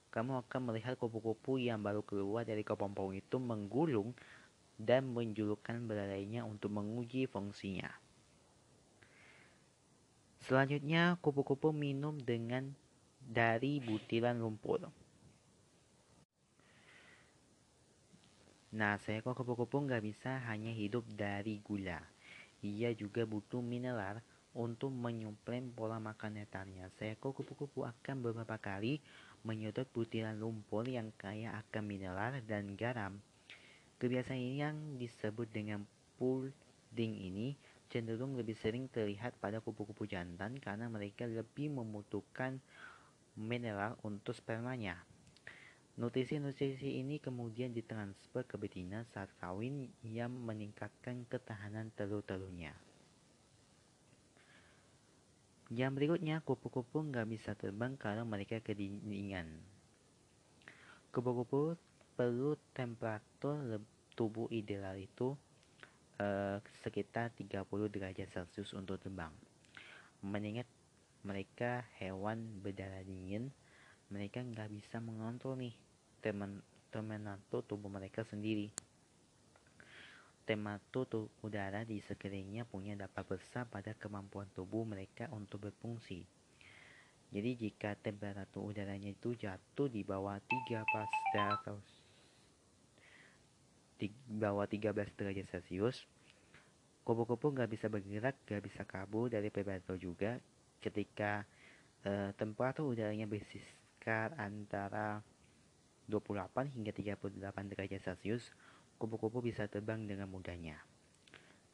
kamu 0.09 0.41
akan 0.41 0.73
melihat 0.73 0.97
kupu-kupu 0.97 1.61
yang 1.61 1.85
baru 1.85 2.01
keluar 2.01 2.41
dari 2.41 2.65
kepompong 2.65 3.13
itu 3.13 3.37
menggulung 3.37 4.17
dan 4.73 5.05
menjulurkan 5.13 5.85
belalainya 5.85 6.41
untuk 6.41 6.73
menguji 6.73 7.29
fungsinya. 7.29 8.08
Selanjutnya, 10.49 11.13
kupu-kupu 11.21 11.69
minum 11.69 12.17
dengan 12.17 12.73
dari 13.21 13.77
butiran 13.77 14.41
lumpur. 14.41 14.81
Nah, 18.73 18.97
seekor 18.97 19.37
kupu-kupu 19.37 19.77
nggak 19.85 20.01
bisa 20.01 20.41
hanya 20.49 20.73
hidup 20.73 21.05
dari 21.13 21.61
gula. 21.61 22.01
Ia 22.65 22.97
juga 22.97 23.29
butuh 23.29 23.61
mineral 23.61 24.25
untuk 24.57 24.89
menyuplai 24.89 25.61
pola 25.69 26.01
makan 26.01 26.41
netarnya. 26.41 26.89
Seekor 26.97 27.37
kupu-kupu 27.37 27.85
akan 27.85 28.25
beberapa 28.25 28.57
kali 28.57 29.05
menyedot 29.45 29.85
butiran 29.93 30.33
lumpur 30.33 30.89
yang 30.89 31.13
kaya 31.13 31.61
akan 31.61 31.85
mineral 31.85 32.41
dan 32.49 32.73
garam. 32.73 33.21
Kebiasaan 34.01 34.41
ini 34.41 34.65
yang 34.65 34.97
disebut 34.97 35.45
dengan 35.53 35.85
pudding 36.17 37.13
ini 37.21 37.53
cenderung 37.89 38.37
lebih 38.37 38.53
sering 38.55 38.85
terlihat 38.87 39.35
pada 39.41 39.59
kupu-kupu 39.59 40.05
jantan 40.05 40.61
karena 40.61 40.85
mereka 40.85 41.25
lebih 41.25 41.73
membutuhkan 41.73 42.61
mineral 43.33 43.97
untuk 44.05 44.37
spermanya. 44.37 45.01
Nutrisi-nutrisi 45.99 47.01
ini 47.01 47.19
kemudian 47.19 47.75
ditransfer 47.75 48.47
ke 48.47 48.55
betina 48.55 49.03
saat 49.11 49.27
kawin 49.43 49.91
yang 50.05 50.31
meningkatkan 50.31 51.27
ketahanan 51.27 51.91
telur-telurnya. 51.97 52.71
Yang 55.69 55.91
berikutnya, 55.99 56.39
kupu-kupu 56.41 57.03
nggak 57.03 57.27
bisa 57.29 57.51
terbang 57.53 57.99
karena 57.99 58.23
mereka 58.23 58.63
kedinginan. 58.63 59.59
Kupu-kupu 61.11 61.75
perlu 62.15 62.55
temperatur 62.71 63.83
tubuh 64.15 64.47
ideal 64.55 64.95
itu 64.95 65.35
eh, 66.19 66.57
sekitar 66.83 67.31
30 67.33 67.65
derajat 67.87 68.27
Celcius 68.29 68.75
untuk 68.75 68.99
terbang. 68.99 69.31
Mengingat 70.19 70.67
mereka 71.23 71.87
hewan 71.99 72.59
berdarah 72.59 73.03
dingin, 73.03 73.51
mereka 74.11 74.43
nggak 74.43 74.71
bisa 74.71 74.99
mengontrol 74.99 75.55
nih 75.59 75.75
teman 76.19 76.59
temenato 76.91 77.63
tubuh 77.63 77.87
mereka 77.87 78.27
sendiri. 78.27 78.71
Temato 80.43 81.05
udara 81.45 81.85
di 81.85 82.01
sekelilingnya 82.01 82.65
punya 82.65 82.97
dapat 82.97 83.37
besar 83.37 83.69
pada 83.69 83.93
kemampuan 83.93 84.49
tubuh 84.57 84.81
mereka 84.81 85.29
untuk 85.29 85.69
berfungsi. 85.69 86.25
Jadi 87.29 87.53
jika 87.53 87.93
temperatur 87.93 88.73
udaranya 88.73 89.13
itu 89.13 89.37
jatuh 89.37 89.85
di 89.85 90.01
bawah 90.01 90.41
3 90.41 90.81
pascal 90.89 91.77
di 93.99 94.07
bawah 94.31 94.63
13 94.63 94.95
derajat 94.95 95.45
Celcius, 95.51 96.07
kupu-kupu 97.03 97.51
nggak 97.51 97.69
bisa 97.69 97.91
bergerak, 97.91 98.39
nggak 98.47 98.63
bisa 98.63 98.81
kabur 98.87 99.27
dari 99.27 99.51
predator 99.51 99.99
juga. 99.99 100.39
Ketika 100.79 101.43
eh, 102.07 102.31
temperatur 102.39 102.87
udaranya 102.87 103.27
bersiskar 103.27 104.31
antara 104.39 105.19
28 106.07 106.71
hingga 106.71 106.95
38 106.95 107.71
derajat 107.75 108.01
Celcius, 108.01 108.55
kupu-kupu 108.95 109.43
bisa 109.43 109.67
terbang 109.67 110.07
dengan 110.07 110.31
mudahnya. 110.31 110.79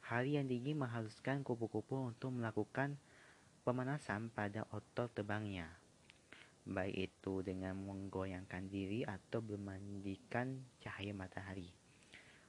Hal 0.06 0.26
yang 0.26 0.46
dingin 0.46 0.78
mengharuskan 0.78 1.46
kupu-kupu 1.46 2.10
untuk 2.10 2.34
melakukan 2.34 2.98
pemanasan 3.66 4.30
pada 4.30 4.62
otot 4.70 5.10
terbangnya, 5.10 5.66
baik 6.62 7.10
itu 7.10 7.42
dengan 7.42 7.74
menggoyangkan 7.74 8.70
diri 8.70 9.02
atau 9.02 9.42
bermandikan 9.42 10.62
cahaya 10.78 11.10
matahari. 11.10 11.85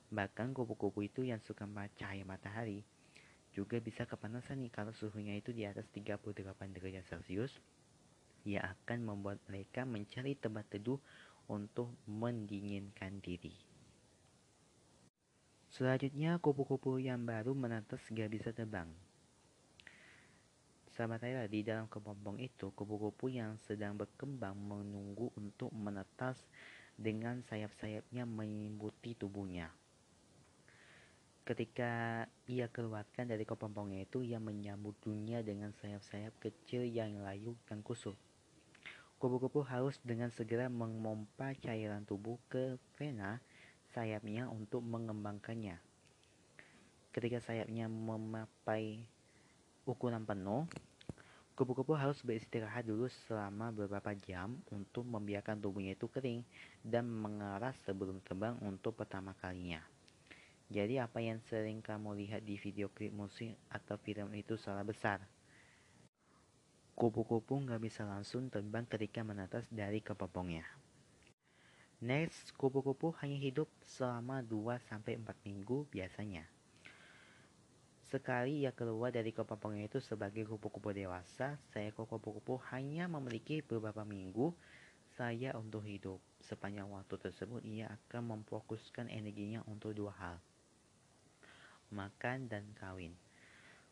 Bahkan 0.07 0.55
kupu-kupu 0.55 1.03
itu 1.03 1.27
yang 1.27 1.43
suka 1.43 1.67
cahaya 1.99 2.23
matahari 2.23 2.87
juga 3.57 3.81
bisa 3.81 4.05
kepanasan 4.05 4.61
nih 4.61 4.69
kalau 4.69 4.93
suhunya 4.93 5.33
itu 5.33 5.49
di 5.49 5.65
atas 5.65 5.89
38 5.89 6.21
derajat 6.77 7.09
Celcius. 7.09 7.57
Ia 8.45 8.61
akan 8.61 9.01
membuat 9.01 9.41
mereka 9.49 9.81
mencari 9.81 10.37
tempat 10.37 10.69
teduh 10.69 11.01
untuk 11.49 11.89
mendinginkan 12.05 13.17
diri. 13.17 13.57
Selanjutnya, 15.73 16.37
kupu-kupu 16.37 17.01
yang 17.01 17.25
baru 17.25 17.57
menetas 17.57 17.99
gak 18.13 18.29
bisa 18.29 18.53
terbang. 18.53 18.87
Sahabat 20.93 21.25
saya, 21.25 21.49
di 21.49 21.65
dalam 21.65 21.89
kepompong 21.89 22.37
itu, 22.37 22.69
kupu-kupu 22.77 23.33
yang 23.33 23.57
sedang 23.57 23.97
berkembang 23.97 24.53
menunggu 24.53 25.33
untuk 25.33 25.73
menetas 25.73 26.39
dengan 26.93 27.41
sayap-sayapnya 27.41 28.25
menyelimuti 28.25 29.13
tubuhnya. 29.13 29.69
Ketika 31.47 32.27
ia 32.51 32.67
keluarkan 32.67 33.31
dari 33.31 33.47
kepompongnya 33.47 34.03
itu, 34.03 34.19
ia 34.19 34.35
menyambut 34.35 34.99
dunia 34.99 35.39
dengan 35.39 35.71
sayap-sayap 35.79 36.35
kecil 36.43 36.83
yang 36.83 37.23
layu 37.23 37.55
dan 37.71 37.79
kusut. 37.79 38.19
Kupu-kupu 39.15 39.63
harus 39.63 39.95
dengan 40.03 40.27
segera 40.27 40.67
memompa 40.67 41.55
cairan 41.55 42.03
tubuh 42.03 42.35
ke 42.51 42.75
vena 42.99 43.39
sayapnya 43.95 44.51
untuk 44.51 44.83
mengembangkannya. 44.83 45.79
Ketika 47.15 47.39
sayapnya 47.39 47.87
memapai 47.87 49.07
ukuran 49.87 50.27
penuh, 50.27 50.67
kupu-kupu 51.55 51.95
harus 51.95 52.19
beristirahat 52.27 52.83
dulu 52.83 53.07
selama 53.23 53.71
beberapa 53.71 54.11
jam 54.19 54.59
untuk 54.67 55.07
membiarkan 55.07 55.63
tubuhnya 55.63 55.95
itu 55.95 56.11
kering 56.11 56.43
dan 56.83 57.07
mengeras 57.07 57.79
sebelum 57.87 58.19
terbang 58.19 58.59
untuk 58.59 58.99
pertama 58.99 59.31
kalinya. 59.39 59.79
Jadi 60.67 60.99
apa 60.99 61.23
yang 61.23 61.39
sering 61.47 61.79
kamu 61.79 62.11
lihat 62.27 62.43
di 62.43 62.59
video 62.59 62.91
klip 62.91 63.15
musik 63.15 63.55
atau 63.71 63.95
film 63.95 64.35
itu 64.35 64.59
salah 64.59 64.83
besar. 64.83 65.23
Kupu-kupu 66.91 67.55
nggak 67.63 67.79
bisa 67.79 68.03
langsung 68.03 68.51
terbang 68.51 68.83
ketika 68.83 69.23
menetas 69.23 69.63
dari 69.71 70.03
kepompongnya. 70.03 70.67
Next, 72.03 72.51
kupu-kupu 72.59 73.15
hanya 73.23 73.39
hidup 73.39 73.71
selama 73.87 74.43
2-4 74.43 75.23
minggu 75.47 75.87
biasanya. 75.87 76.43
Sekali 78.07 78.67
ia 78.67 78.75
keluar 78.75 79.15
dari 79.15 79.31
kepompongnya 79.31 79.87
itu 79.87 80.03
sebagai 80.03 80.43
kupu-kupu 80.47 80.91
dewasa, 80.91 81.55
seekor 81.71 82.11
kupu-kupu 82.11 82.59
hanya 82.75 83.07
memiliki 83.07 83.63
beberapa 83.63 84.03
minggu 84.03 84.51
saya 85.15 85.55
untuk 85.55 85.87
hidup. 85.87 86.19
Sepanjang 86.43 86.91
waktu 86.91 87.15
tersebut, 87.19 87.63
ia 87.63 87.87
akan 87.87 88.35
memfokuskan 88.35 89.07
energinya 89.07 89.63
untuk 89.67 89.95
dua 89.95 90.11
hal. 90.15 90.37
Makan 91.93 92.51
dan 92.51 92.63
kawin. 92.75 93.15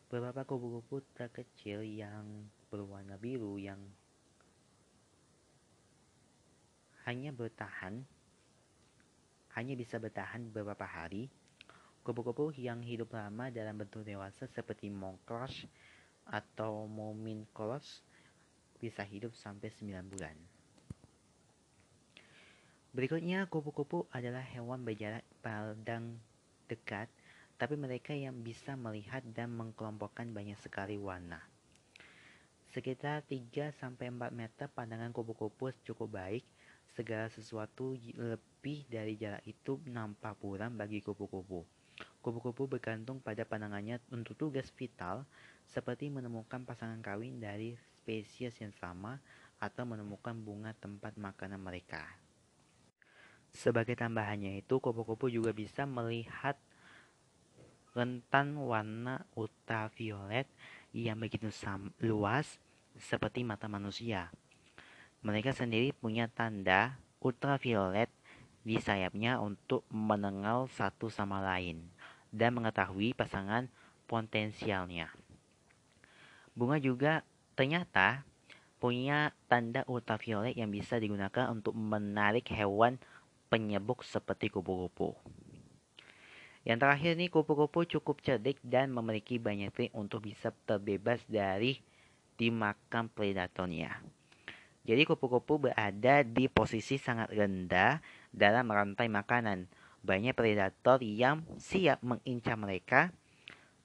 Beberapa 0.06 0.46
kupu-kupu 0.46 1.02
terkecil 1.16 1.82
yang 1.82 2.46
berwarna 2.70 3.18
biru 3.18 3.58
yang 3.58 3.80
hanya 7.06 7.30
bertahan 7.30 8.02
hanya 9.54 9.74
bisa 9.78 9.96
bertahan 9.96 10.50
beberapa 10.52 10.84
hari 10.84 11.30
Kupu-kupu 12.06 12.54
yang 12.54 12.86
hidup 12.86 13.18
lama 13.18 13.50
dalam 13.50 13.82
bentuk 13.82 14.06
dewasa 14.06 14.46
seperti 14.46 14.86
mongkros 14.86 15.66
atau 16.22 16.86
mominkolos 16.86 17.82
bisa 18.78 19.02
hidup 19.02 19.34
sampai 19.34 19.74
9 19.74 20.06
bulan. 20.14 20.38
Berikutnya, 22.94 23.50
kupu-kupu 23.50 24.06
adalah 24.14 24.38
hewan 24.38 24.86
berjarak 24.86 25.26
pandang 25.42 26.14
dekat, 26.70 27.10
tapi 27.56 27.74
mereka 27.76 28.12
yang 28.12 28.36
bisa 28.44 28.76
melihat 28.76 29.24
dan 29.32 29.52
mengkelompokkan 29.56 30.28
banyak 30.32 30.56
sekali 30.60 31.00
warna. 31.00 31.40
Sekitar 32.76 33.24
3-4 33.24 33.96
meter 34.36 34.68
pandangan 34.68 35.08
kupu-kupu 35.08 35.72
cukup 35.88 36.20
baik, 36.20 36.44
segala 36.92 37.32
sesuatu 37.32 37.96
lebih 38.16 38.84
dari 38.88 39.16
jarak 39.16 39.40
itu 39.48 39.80
nampak 39.88 40.36
buram 40.36 40.76
bagi 40.76 41.00
kupu-kupu. 41.00 41.64
Kupu-kupu 42.20 42.68
bergantung 42.68 43.24
pada 43.24 43.48
pandangannya 43.48 43.96
untuk 44.12 44.36
tugas 44.36 44.68
vital, 44.76 45.24
seperti 45.64 46.12
menemukan 46.12 46.68
pasangan 46.68 47.00
kawin 47.00 47.40
dari 47.40 47.72
spesies 47.96 48.52
yang 48.60 48.76
sama 48.76 49.16
atau 49.56 49.88
menemukan 49.88 50.36
bunga 50.36 50.76
tempat 50.76 51.16
makanan 51.16 51.56
mereka. 51.56 52.04
Sebagai 53.56 53.96
tambahannya 53.96 54.60
itu, 54.60 54.76
kupu-kupu 54.76 55.32
juga 55.32 55.56
bisa 55.56 55.88
melihat 55.88 56.60
rentan 57.96 58.60
warna 58.60 59.24
ultraviolet 59.32 60.44
yang 60.92 61.16
begitu 61.16 61.48
luas 62.04 62.60
seperti 63.00 63.40
mata 63.40 63.72
manusia. 63.72 64.28
Mereka 65.24 65.56
sendiri 65.56 65.96
punya 65.96 66.28
tanda 66.28 67.00
ultraviolet 67.24 68.12
di 68.68 68.76
sayapnya 68.76 69.40
untuk 69.40 69.80
mengenal 69.88 70.68
satu 70.68 71.08
sama 71.08 71.40
lain 71.40 71.88
dan 72.28 72.52
mengetahui 72.52 73.16
pasangan 73.16 73.72
potensialnya. 74.04 75.08
Bunga 76.52 76.76
juga 76.76 77.24
ternyata 77.56 78.28
punya 78.76 79.32
tanda 79.48 79.88
ultraviolet 79.88 80.52
yang 80.52 80.68
bisa 80.68 81.00
digunakan 81.00 81.48
untuk 81.48 81.72
menarik 81.72 82.44
hewan 82.52 83.00
penyebuk 83.48 84.04
seperti 84.04 84.52
kupu-kupu. 84.52 85.16
Yang 86.66 86.78
terakhir 86.82 87.12
nih, 87.14 87.30
kupu-kupu 87.30 87.86
cukup 87.86 88.18
cerdik 88.26 88.58
dan 88.66 88.90
memiliki 88.90 89.38
banyak 89.38 89.70
trik 89.70 89.92
untuk 89.94 90.26
bisa 90.26 90.50
terbebas 90.66 91.22
dari 91.30 91.78
dimakan 92.34 93.06
predatornya. 93.06 94.02
Jadi 94.82 95.02
kupu-kupu 95.06 95.70
berada 95.70 96.26
di 96.26 96.50
posisi 96.50 96.98
sangat 96.98 97.30
rendah 97.30 98.02
dalam 98.34 98.66
rantai 98.66 99.06
makanan. 99.06 99.70
Banyak 100.02 100.34
predator 100.34 100.98
yang 101.02 101.46
siap 101.58 102.02
mengincar 102.02 102.58
mereka 102.58 103.14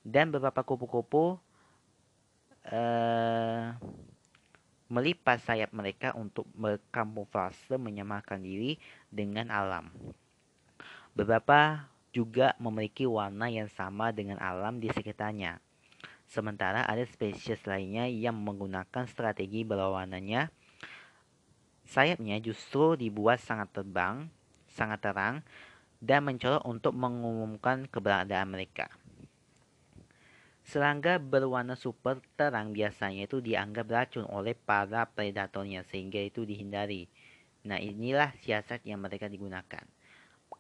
dan 0.02 0.34
beberapa 0.34 0.66
kupu-kupu 0.66 1.38
uh, 2.70 3.66
melipat 4.90 5.38
sayap 5.42 5.70
mereka 5.74 6.14
untuk 6.18 6.50
berkamuflase 6.54 7.78
menyamakan 7.78 8.42
diri 8.42 8.78
dengan 9.10 9.50
alam. 9.54 9.90
Beberapa 11.18 11.90
juga 12.12 12.54
memiliki 12.60 13.08
warna 13.08 13.48
yang 13.48 13.72
sama 13.72 14.12
dengan 14.12 14.40
alam 14.40 14.84
di 14.84 14.92
sekitarnya. 14.92 15.64
Sementara 16.28 16.88
ada 16.88 17.04
spesies 17.04 17.60
lainnya 17.68 18.08
yang 18.08 18.40
menggunakan 18.40 19.04
strategi 19.08 19.68
berwarnanya. 19.68 20.48
Sayapnya 21.88 22.40
justru 22.40 22.96
dibuat 22.96 23.44
sangat 23.44 23.76
terbang, 23.76 24.32
sangat 24.72 25.04
terang, 25.04 25.36
dan 26.00 26.24
mencolok 26.24 26.64
untuk 26.64 26.96
mengumumkan 26.96 27.84
keberadaan 27.88 28.48
mereka. 28.48 28.88
Serangga 30.64 31.20
berwarna 31.20 31.76
super 31.76 32.24
terang 32.40 32.72
biasanya 32.72 33.28
itu 33.28 33.44
dianggap 33.44 33.92
racun 33.92 34.24
oleh 34.32 34.56
para 34.56 35.04
predatornya 35.10 35.84
sehingga 35.92 36.24
itu 36.24 36.48
dihindari. 36.48 37.12
Nah 37.68 37.76
inilah 37.76 38.32
siasat 38.40 38.88
yang 38.88 39.04
mereka 39.04 39.28
digunakan. 39.28 39.84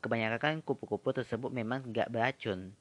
Kebanyakan 0.01 0.65
kupu-kupu 0.65 1.13
tersebut 1.13 1.53
memang 1.53 1.85
tidak 1.85 2.09
beracun, 2.09 2.73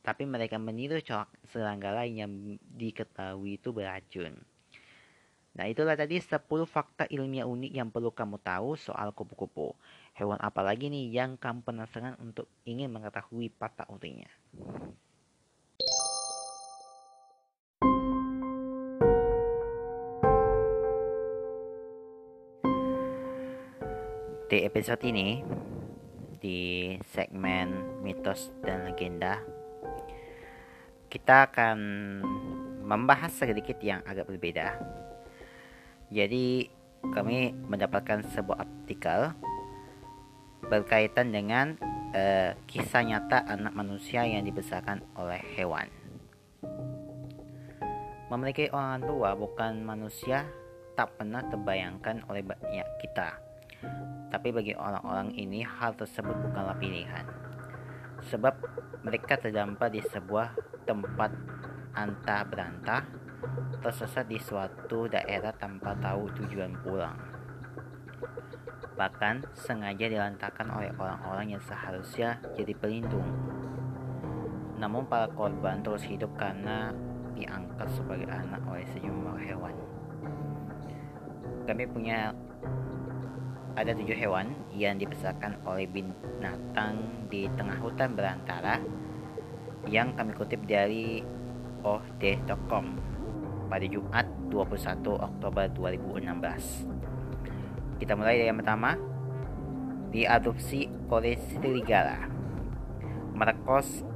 tapi 0.00 0.24
mereka 0.24 0.56
meniru 0.56 0.96
corak 1.04 1.28
serangga 1.52 1.92
lain 1.92 2.14
yang 2.16 2.32
diketahui 2.72 3.60
itu 3.60 3.68
beracun. 3.68 4.32
Nah 5.60 5.68
itulah 5.68 5.92
tadi 5.92 6.16
10 6.16 6.40
fakta 6.64 7.04
ilmiah 7.12 7.44
unik 7.44 7.68
yang 7.68 7.92
perlu 7.92 8.16
kamu 8.16 8.40
tahu 8.40 8.80
soal 8.80 9.12
kupu-kupu. 9.12 9.76
Hewan 10.16 10.40
apa 10.40 10.64
lagi 10.64 10.88
nih 10.88 11.12
yang 11.12 11.36
kamu 11.36 11.68
penasaran 11.68 12.16
untuk 12.16 12.48
ingin 12.64 12.88
mengetahui 12.88 13.52
patah 13.52 13.84
utingnya? 13.92 14.32
Di 24.48 24.64
episode 24.64 25.04
ini, 25.04 25.44
di 26.44 26.92
segmen 27.16 28.04
mitos 28.04 28.52
dan 28.60 28.84
legenda, 28.84 29.40
kita 31.08 31.48
akan 31.48 31.78
membahas 32.84 33.32
sedikit 33.32 33.80
yang 33.80 34.04
agak 34.04 34.28
berbeda. 34.28 34.76
Jadi, 36.12 36.68
kami 37.16 37.56
mendapatkan 37.64 38.28
sebuah 38.36 38.60
artikel 38.60 39.32
berkaitan 40.68 41.32
dengan 41.32 41.80
uh, 42.12 42.52
kisah 42.68 43.08
nyata 43.08 43.48
anak 43.48 43.72
manusia 43.72 44.28
yang 44.28 44.44
dibesarkan 44.44 45.00
oleh 45.16 45.40
hewan. 45.56 45.88
Memiliki 48.28 48.68
orang 48.68 49.00
tua 49.00 49.32
bukan 49.32 49.80
manusia 49.80 50.44
tak 50.92 51.16
pernah 51.16 51.40
terbayangkan 51.48 52.28
oleh 52.28 52.44
banyak 52.44 52.88
kita 53.00 53.44
tapi 54.34 54.50
bagi 54.50 54.74
orang-orang 54.74 55.30
ini 55.38 55.62
hal 55.62 55.94
tersebut 55.94 56.34
bukanlah 56.34 56.74
pilihan. 56.74 57.22
Sebab 58.34 58.54
mereka 59.06 59.38
terdampar 59.38 59.94
di 59.94 60.02
sebuah 60.02 60.58
tempat 60.82 61.30
antah 61.94 62.42
berantah, 62.42 63.06
tersesat 63.78 64.26
di 64.26 64.42
suatu 64.42 65.06
daerah 65.06 65.54
tanpa 65.54 65.94
tahu 66.02 66.34
tujuan 66.34 66.74
pulang. 66.82 67.14
Bahkan 68.98 69.54
sengaja 69.54 70.10
dilantarkan 70.10 70.66
oleh 70.66 70.90
orang-orang 70.98 71.54
yang 71.54 71.62
seharusnya 71.62 72.42
jadi 72.58 72.74
pelindung. 72.74 73.30
Namun 74.82 75.06
para 75.06 75.30
korban 75.30 75.78
terus 75.78 76.02
hidup 76.10 76.34
karena 76.34 76.90
diangkat 77.38 77.86
sebagai 77.94 78.26
anak 78.26 78.66
oleh 78.66 78.82
sejumlah 78.98 79.38
hewan. 79.46 79.78
Kami 81.70 81.86
punya 81.86 82.34
ada 83.74 83.90
tujuh 83.90 84.14
hewan 84.14 84.54
yang 84.70 85.02
dibesarkan 85.02 85.58
oleh 85.66 85.90
binatang 85.90 87.26
di 87.26 87.50
tengah 87.58 87.74
hutan 87.82 88.14
berantara 88.14 88.78
yang 89.90 90.14
kami 90.14 90.30
kutip 90.32 90.62
dari 90.64 91.20
ohd.com 91.82 92.86
pada 93.66 93.86
Jumat 93.90 94.30
21 94.48 95.18
Oktober 95.18 95.66
2016. 95.74 97.98
Kita 97.98 98.14
mulai 98.14 98.38
dari 98.38 98.48
yang 98.48 98.62
pertama, 98.62 98.94
diadopsi 100.14 100.86
oleh 101.10 101.34
serigala. 101.34 102.30
Marcos 103.34 104.06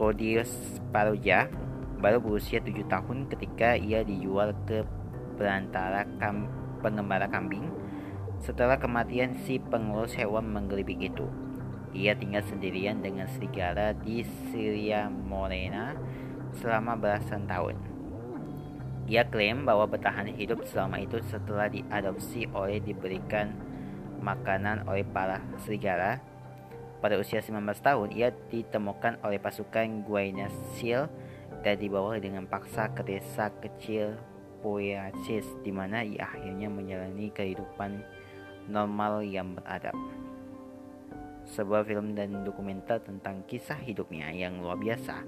Godius 0.00 0.80
Paruja 0.88 1.52
baru 2.00 2.24
berusia 2.24 2.64
7 2.64 2.72
tahun 2.88 3.28
ketika 3.28 3.76
ia 3.76 4.00
dijual 4.00 4.56
ke 4.64 4.88
perantara 5.36 6.08
kam 6.16 6.48
pengembara 6.80 7.28
kambing 7.28 7.83
setelah 8.44 8.76
kematian 8.76 9.40
si 9.48 9.56
pengurus 9.56 10.12
hewan 10.20 10.52
menggelibing 10.52 11.00
itu, 11.00 11.24
ia 11.96 12.12
tinggal 12.12 12.44
sendirian 12.44 13.00
dengan 13.00 13.24
serigala 13.32 13.96
di 13.96 14.20
Syria 14.52 15.08
Morena 15.08 15.96
selama 16.60 16.92
belasan 16.92 17.48
tahun. 17.48 17.80
Ia 19.08 19.24
klaim 19.32 19.64
bahwa 19.64 19.88
bertahan 19.88 20.28
hidup 20.36 20.60
selama 20.68 21.00
itu 21.00 21.24
setelah 21.24 21.72
diadopsi 21.72 22.44
oleh 22.52 22.84
diberikan 22.84 23.56
makanan 24.20 24.84
oleh 24.92 25.08
para 25.08 25.40
serigala. 25.64 26.20
Pada 27.00 27.20
usia 27.20 27.40
19 27.40 27.64
tahun, 27.80 28.08
ia 28.12 28.32
ditemukan 28.32 29.24
oleh 29.24 29.40
pasukan 29.40 30.04
Guayna 30.04 30.48
Seal 30.76 31.08
dan 31.64 31.80
dibawa 31.80 32.16
dengan 32.20 32.44
paksa 32.44 32.92
ke 32.92 33.04
desa 33.04 33.48
kecil 33.60 34.16
Poyacis 34.64 35.44
di 35.60 35.68
mana 35.68 36.00
ia 36.00 36.24
akhirnya 36.24 36.72
menjalani 36.72 37.28
kehidupan 37.28 38.00
normal 38.68 39.24
yang 39.24 39.56
beradab. 39.56 39.96
Sebuah 41.44 41.84
film 41.84 42.16
dan 42.16 42.42
dokumenter 42.42 43.04
tentang 43.04 43.44
kisah 43.44 43.76
hidupnya 43.76 44.32
yang 44.32 44.64
luar 44.64 44.80
biasa 44.80 45.20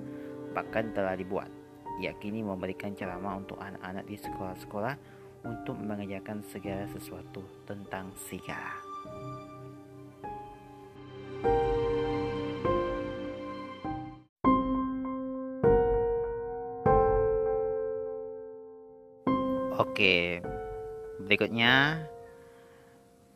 bahkan 0.56 0.92
telah 0.96 1.12
dibuat. 1.12 1.52
yakini 1.96 2.44
memberikan 2.44 2.92
ceramah 2.92 3.40
untuk 3.40 3.56
anak-anak 3.56 4.04
di 4.04 4.20
sekolah-sekolah 4.20 4.94
untuk 5.48 5.80
mengajarkan 5.80 6.44
segala 6.44 6.84
sesuatu 6.92 7.40
tentang 7.64 8.12
Sika. 8.28 8.76
Oke, 19.76 20.44
berikutnya 21.24 22.04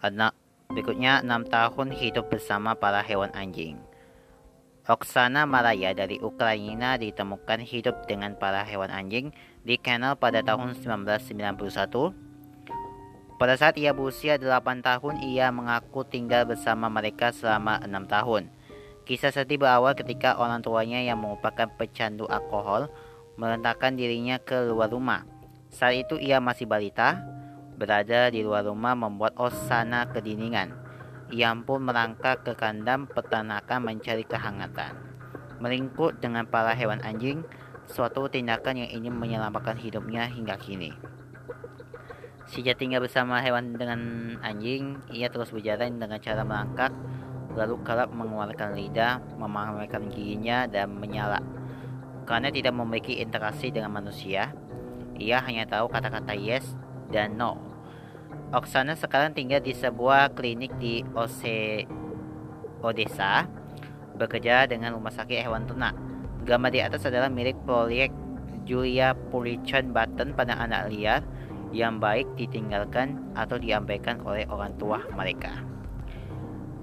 anak 0.01 0.33
berikutnya 0.73 1.21
6 1.21 1.53
tahun 1.53 1.89
hidup 1.93 2.33
bersama 2.33 2.73
para 2.73 3.05
hewan 3.05 3.29
anjing. 3.37 3.77
Oksana 4.89 5.45
Maraya 5.45 5.93
dari 5.93 6.19
Ukraina 6.19 6.97
ditemukan 6.97 7.61
hidup 7.63 8.09
dengan 8.09 8.35
para 8.35 8.65
hewan 8.65 8.89
anjing 8.91 9.31
di 9.63 9.77
Kennel 9.77 10.17
pada 10.17 10.41
tahun 10.41 10.75
1991. 10.81 12.17
Pada 13.37 13.55
saat 13.57 13.77
ia 13.77 13.93
berusia 13.93 14.37
8 14.37 14.85
tahun, 14.85 15.25
ia 15.25 15.49
mengaku 15.53 16.05
tinggal 16.05 16.49
bersama 16.49 16.89
mereka 16.89 17.33
selama 17.33 17.81
6 17.85 18.09
tahun. 18.09 18.53
Kisah 19.05 19.33
sedih 19.33 19.61
berawal 19.61 19.97
ketika 19.97 20.37
orang 20.37 20.61
tuanya 20.61 21.01
yang 21.01 21.21
merupakan 21.21 21.69
pecandu 21.77 22.29
alkohol 22.29 22.93
melentakkan 23.41 23.97
dirinya 23.97 24.37
ke 24.37 24.69
luar 24.69 24.93
rumah. 24.93 25.25
Saat 25.73 26.05
itu 26.05 26.21
ia 26.21 26.37
masih 26.43 26.69
balita, 26.69 27.21
berada 27.81 28.29
di 28.29 28.45
luar 28.45 28.69
rumah 28.69 28.93
membuat 28.93 29.33
Osana 29.41 30.05
kedinginan. 30.13 30.77
Ia 31.33 31.57
pun 31.65 31.89
merangkak 31.89 32.45
ke 32.45 32.53
kandang 32.53 33.09
peternakan 33.09 33.81
mencari 33.81 34.29
kehangatan. 34.29 35.01
Melingkut 35.65 36.21
dengan 36.21 36.45
para 36.45 36.77
hewan 36.77 37.01
anjing, 37.01 37.41
suatu 37.89 38.29
tindakan 38.29 38.85
yang 38.85 38.91
ingin 39.01 39.17
menyelamatkan 39.17 39.81
hidupnya 39.81 40.29
hingga 40.29 40.61
kini. 40.61 40.93
Sejak 42.51 42.83
tinggal 42.83 43.01
bersama 43.01 43.39
hewan 43.41 43.79
dengan 43.79 44.01
anjing, 44.43 44.99
ia 45.15 45.31
terus 45.31 45.55
berjalan 45.55 46.03
dengan 46.03 46.19
cara 46.19 46.43
merangkak, 46.43 46.91
lalu 47.55 47.79
kerap 47.87 48.11
mengeluarkan 48.11 48.75
lidah, 48.75 49.23
memamerkan 49.39 50.11
giginya, 50.11 50.67
dan 50.67 50.99
menyala. 50.99 51.39
Karena 52.27 52.51
tidak 52.51 52.75
memiliki 52.75 53.23
interaksi 53.23 53.71
dengan 53.71 53.95
manusia, 53.95 54.51
ia 55.15 55.39
hanya 55.47 55.63
tahu 55.71 55.87
kata-kata 55.95 56.35
yes 56.35 56.75
dan 57.15 57.39
no. 57.39 57.70
Oksana 58.51 58.99
sekarang 58.99 59.31
tinggal 59.31 59.63
di 59.63 59.71
sebuah 59.71 60.35
klinik 60.35 60.75
di 60.83 61.07
Ose 61.15 61.87
Odessa, 62.83 63.47
bekerja 64.19 64.67
dengan 64.67 64.99
rumah 64.99 65.15
sakit 65.15 65.39
hewan 65.47 65.71
ternak. 65.71 65.95
Gambar 66.43 66.75
di 66.75 66.83
atas 66.83 67.07
adalah 67.07 67.31
milik 67.31 67.55
proyek 67.63 68.11
Julia 68.67 69.15
Purichon 69.15 69.95
Button 69.95 70.35
pada 70.35 70.59
anak 70.59 70.91
liar 70.91 71.23
yang 71.71 72.03
baik 72.03 72.27
ditinggalkan 72.35 73.23
atau 73.39 73.55
diabaikan 73.55 74.19
oleh 74.27 74.43
orang 74.51 74.75
tua 74.83 74.99
mereka. 75.15 75.55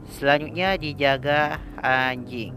Selanjutnya 0.08 0.80
dijaga 0.80 1.60
anjing. 1.84 2.56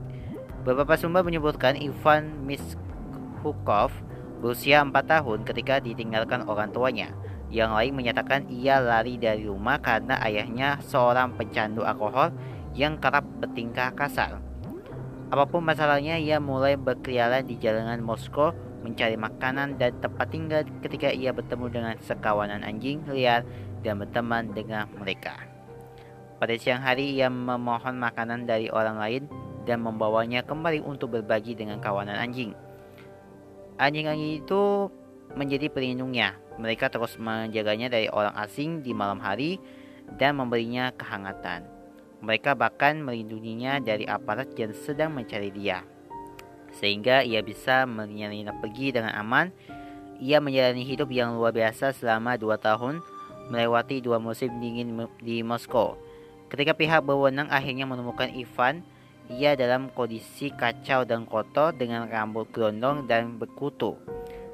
Beberapa 0.62 0.94
sumber 0.94 1.26
menyebutkan 1.26 1.74
Ivan 1.74 2.46
Mishukov 2.46 3.90
berusia 4.38 4.86
4 4.86 4.94
tahun 4.94 5.42
ketika 5.42 5.82
ditinggalkan 5.82 6.46
orang 6.46 6.70
tuanya. 6.70 7.10
Yang 7.50 7.70
lain 7.74 7.92
menyatakan 7.98 8.46
ia 8.46 8.78
lari 8.78 9.18
dari 9.18 9.42
rumah 9.44 9.82
karena 9.82 10.22
ayahnya 10.22 10.78
seorang 10.86 11.34
pecandu 11.34 11.82
alkohol 11.82 12.30
yang 12.78 12.96
kerap 13.02 13.26
bertingkah 13.42 13.90
kasar. 13.98 14.38
Apa 15.30 15.46
pun 15.46 15.62
masalahnya, 15.62 16.18
ia 16.18 16.38
mulai 16.42 16.74
berkeliaran 16.74 17.46
di 17.46 17.58
jalanan 17.58 18.02
Moskow 18.02 18.54
mencari 18.82 19.14
makanan 19.14 19.78
dan 19.78 19.94
tempat 20.02 20.26
tinggal 20.30 20.62
ketika 20.82 21.10
ia 21.12 21.30
bertemu 21.30 21.66
dengan 21.70 21.94
sekawanan 22.02 22.64
anjing 22.66 23.04
liar 23.06 23.46
dan 23.86 24.00
berteman 24.00 24.50
dengan 24.50 24.90
mereka. 24.98 25.36
Pada 26.40 26.56
siang 26.56 26.80
hari, 26.80 27.14
ia 27.14 27.28
memohon 27.28 28.00
makanan 28.00 28.48
dari 28.48 28.72
orang 28.72 28.96
lain 28.96 29.22
dan 29.68 29.84
membawanya 29.84 30.40
kembali 30.42 30.80
untuk 30.80 31.12
berbagi 31.14 31.52
dengan 31.52 31.78
kawanan 31.78 32.16
anjing. 32.16 32.56
Anjing-anjing 33.76 34.40
itu 34.40 34.88
menjadi 35.34 35.70
pelindungnya. 35.70 36.38
Mereka 36.60 36.92
terus 36.92 37.16
menjaganya 37.16 37.88
dari 37.88 38.06
orang 38.10 38.36
asing 38.36 38.84
di 38.84 38.92
malam 38.92 39.22
hari 39.22 39.56
dan 40.18 40.36
memberinya 40.36 40.92
kehangatan. 40.92 41.64
Mereka 42.20 42.52
bahkan 42.52 43.00
melindunginya 43.00 43.80
dari 43.80 44.04
aparat 44.04 44.52
yang 44.58 44.76
sedang 44.76 45.16
mencari 45.16 45.48
dia. 45.48 45.80
Sehingga 46.76 47.24
ia 47.24 47.40
bisa 47.40 47.88
menyelinap 47.88 48.60
pergi 48.60 48.92
dengan 48.92 49.16
aman. 49.16 49.48
Ia 50.20 50.36
menjalani 50.36 50.84
hidup 50.84 51.08
yang 51.08 51.32
luar 51.40 51.56
biasa 51.56 51.96
selama 51.96 52.36
dua 52.36 52.60
tahun, 52.60 53.00
melewati 53.48 54.04
dua 54.04 54.20
musim 54.20 54.52
dingin 54.60 55.08
di 55.24 55.40
Moskow. 55.40 55.96
Ketika 56.52 56.76
pihak 56.76 57.00
berwenang 57.06 57.48
akhirnya 57.48 57.88
menemukan 57.88 58.28
Ivan, 58.28 58.84
ia 59.30 59.54
dalam 59.54 59.88
kondisi 59.94 60.50
kacau 60.50 61.06
dan 61.06 61.24
kotor 61.24 61.72
dengan 61.72 62.10
rambut 62.10 62.50
gondong 62.50 63.06
dan 63.06 63.38
berkutu. 63.38 63.94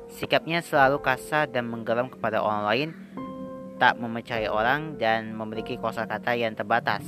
Sikapnya 0.07 0.63
selalu 0.63 1.03
kasar 1.03 1.51
dan 1.51 1.67
menggeram 1.67 2.07
kepada 2.07 2.39
orang 2.39 2.63
lain, 2.67 2.89
tak 3.77 3.99
memecari 4.01 4.49
orang 4.49 4.97
dan 4.97 5.35
memiliki 5.35 5.77
kosakata 5.77 6.33
yang 6.33 6.57
terbatas. 6.57 7.03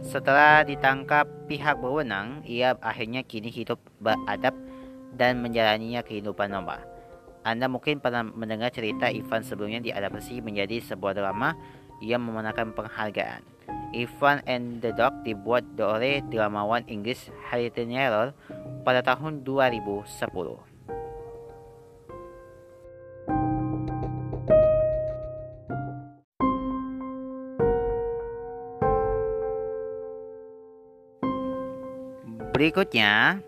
Setelah 0.00 0.62
ditangkap 0.64 1.26
pihak 1.46 1.80
berwenang, 1.80 2.42
ia 2.46 2.76
akhirnya 2.80 3.24
kini 3.24 3.52
hidup 3.52 3.78
beradab 3.98 4.56
dan 5.14 5.42
menjalaninya 5.42 6.00
kehidupan 6.04 6.50
normal. 6.50 6.82
Anda 7.40 7.66
mungkin 7.72 8.04
pernah 8.04 8.22
mendengar 8.22 8.68
cerita 8.68 9.08
Ivan 9.08 9.40
sebelumnya 9.40 9.80
diadaptasi 9.80 10.44
menjadi 10.44 10.82
sebuah 10.84 11.16
drama 11.16 11.56
yang 12.04 12.20
memenangkan 12.20 12.76
penghargaan. 12.76 13.42
Ivan 13.90 14.38
and 14.46 14.78
the 14.78 14.94
Dog 14.94 15.26
dibuat 15.26 15.66
oleh 15.78 16.22
dramawan 16.30 16.86
Inggris 16.86 17.26
Taylor 17.50 18.30
pada 18.86 19.02
tahun 19.02 19.42
2010. 19.42 20.69
Berikutnya, 32.70 33.42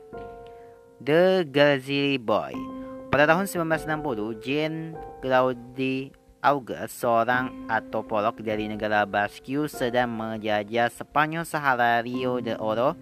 The 0.99 1.47
Grizzly 1.47 2.19
Boy. 2.19 2.59
Pada 3.07 3.31
tahun 3.31 3.47
1960, 3.47 4.43
Jane 4.43 4.99
Claudie 5.23 6.11
August, 6.43 6.99
seorang 6.99 7.71
antropolog 7.71 8.35
dari 8.43 8.67
negara 8.67 9.07
Basque, 9.07 9.71
sedang 9.71 10.11
menjajah 10.11 10.91
Spanyol 10.91 11.47
Sahara 11.47 12.03
Rio 12.03 12.43
de 12.43 12.59
Oro 12.59 12.99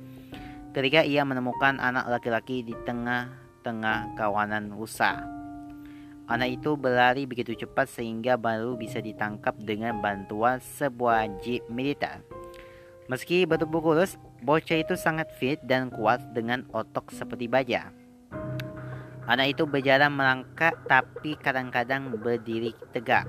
ketika 0.76 1.08
ia 1.08 1.24
menemukan 1.24 1.80
anak 1.80 2.04
laki-laki 2.12 2.68
di 2.68 2.76
tengah-tengah 2.84 4.12
kawanan 4.20 4.76
rusa. 4.76 5.24
Anak 6.28 6.60
itu 6.60 6.76
berlari 6.76 7.24
begitu 7.24 7.56
cepat 7.56 7.88
sehingga 7.88 8.36
baru 8.36 8.76
bisa 8.76 9.00
ditangkap 9.00 9.56
dengan 9.56 10.04
bantuan 10.04 10.60
sebuah 10.60 11.40
jeep 11.40 11.64
militer. 11.72 12.20
Meski 13.08 13.48
bertubuh 13.48 13.80
kurus, 13.80 14.20
bocah 14.40 14.78
itu 14.80 14.96
sangat 14.96 15.28
fit 15.36 15.60
dan 15.64 15.92
kuat 15.92 16.20
dengan 16.32 16.64
otot 16.72 17.04
seperti 17.12 17.46
baja. 17.46 17.92
Anak 19.28 19.54
itu 19.54 19.68
berjalan 19.68 20.10
melangkah 20.10 20.74
tapi 20.88 21.38
kadang-kadang 21.38 22.10
berdiri 22.18 22.74
tegak. 22.90 23.28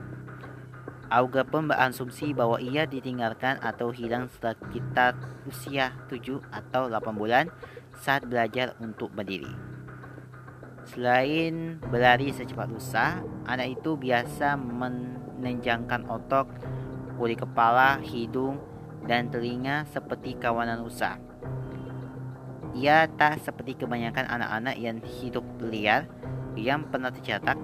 Auga 1.12 1.44
pun 1.44 1.68
berasumsi 1.68 2.32
bahwa 2.32 2.56
ia 2.64 2.88
ditinggalkan 2.88 3.60
atau 3.60 3.92
hilang 3.92 4.32
sekitar 4.32 5.20
usia 5.44 5.92
7 6.08 6.40
atau 6.56 6.88
8 6.88 7.20
bulan 7.20 7.52
saat 8.00 8.24
belajar 8.24 8.80
untuk 8.80 9.12
berdiri. 9.12 9.52
Selain 10.88 11.78
berlari 11.92 12.32
secepat 12.32 12.72
rusa, 12.72 13.22
anak 13.44 13.78
itu 13.78 14.00
biasa 14.00 14.56
menenjangkan 14.56 16.08
otot, 16.08 16.48
kulit 17.20 17.38
kepala, 17.44 18.00
hidung, 18.02 18.58
dan 19.06 19.30
telinga 19.30 19.86
seperti 19.90 20.38
kawanan 20.38 20.82
rusa. 20.82 21.18
Ia 22.72 23.04
tak 23.20 23.44
seperti 23.44 23.84
kebanyakan 23.84 24.32
anak-anak 24.32 24.76
yang 24.80 25.04
hidup 25.04 25.44
liar 25.60 26.08
yang 26.56 26.88
pernah 26.88 27.12
tercatat. 27.12 27.60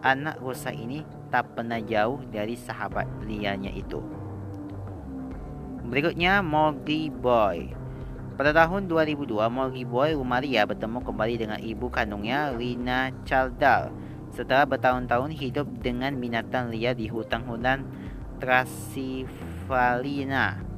Anak 0.00 0.40
rusa 0.40 0.72
ini 0.72 1.04
tak 1.28 1.56
pernah 1.56 1.80
jauh 1.80 2.20
dari 2.32 2.56
sahabat 2.56 3.06
liarnya 3.24 3.72
itu. 3.72 4.00
Berikutnya 5.90 6.40
Morgy 6.40 7.10
Boy. 7.10 7.80
Pada 8.40 8.56
tahun 8.56 8.88
2002, 8.88 9.52
Morgy 9.52 9.84
Boy 9.84 10.16
Rumaria 10.16 10.64
bertemu 10.64 11.04
kembali 11.04 11.34
dengan 11.36 11.60
ibu 11.60 11.92
kandungnya 11.92 12.56
Rina 12.56 13.12
Chaldal 13.28 13.92
setelah 14.32 14.64
bertahun-tahun 14.64 15.34
hidup 15.34 15.66
dengan 15.82 16.14
binatang 16.16 16.72
liar 16.72 16.96
di 16.96 17.10
hutan-hutan 17.10 17.84
Trasivalina. 18.40 20.69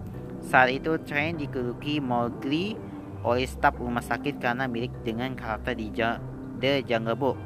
Saat 0.43 0.75
itu, 0.75 0.99
tren 1.07 1.39
dikeruki 1.39 2.03
Mowgli 2.03 2.75
oleh 3.23 3.47
staf 3.47 3.79
rumah 3.79 4.03
sakit 4.03 4.43
karena 4.43 4.67
milik 4.67 4.91
dengan 5.07 5.39
karakter 5.39 5.79
di 5.79 5.95
The 6.59 6.83
Jungle 6.83 7.15
Book. 7.15 7.39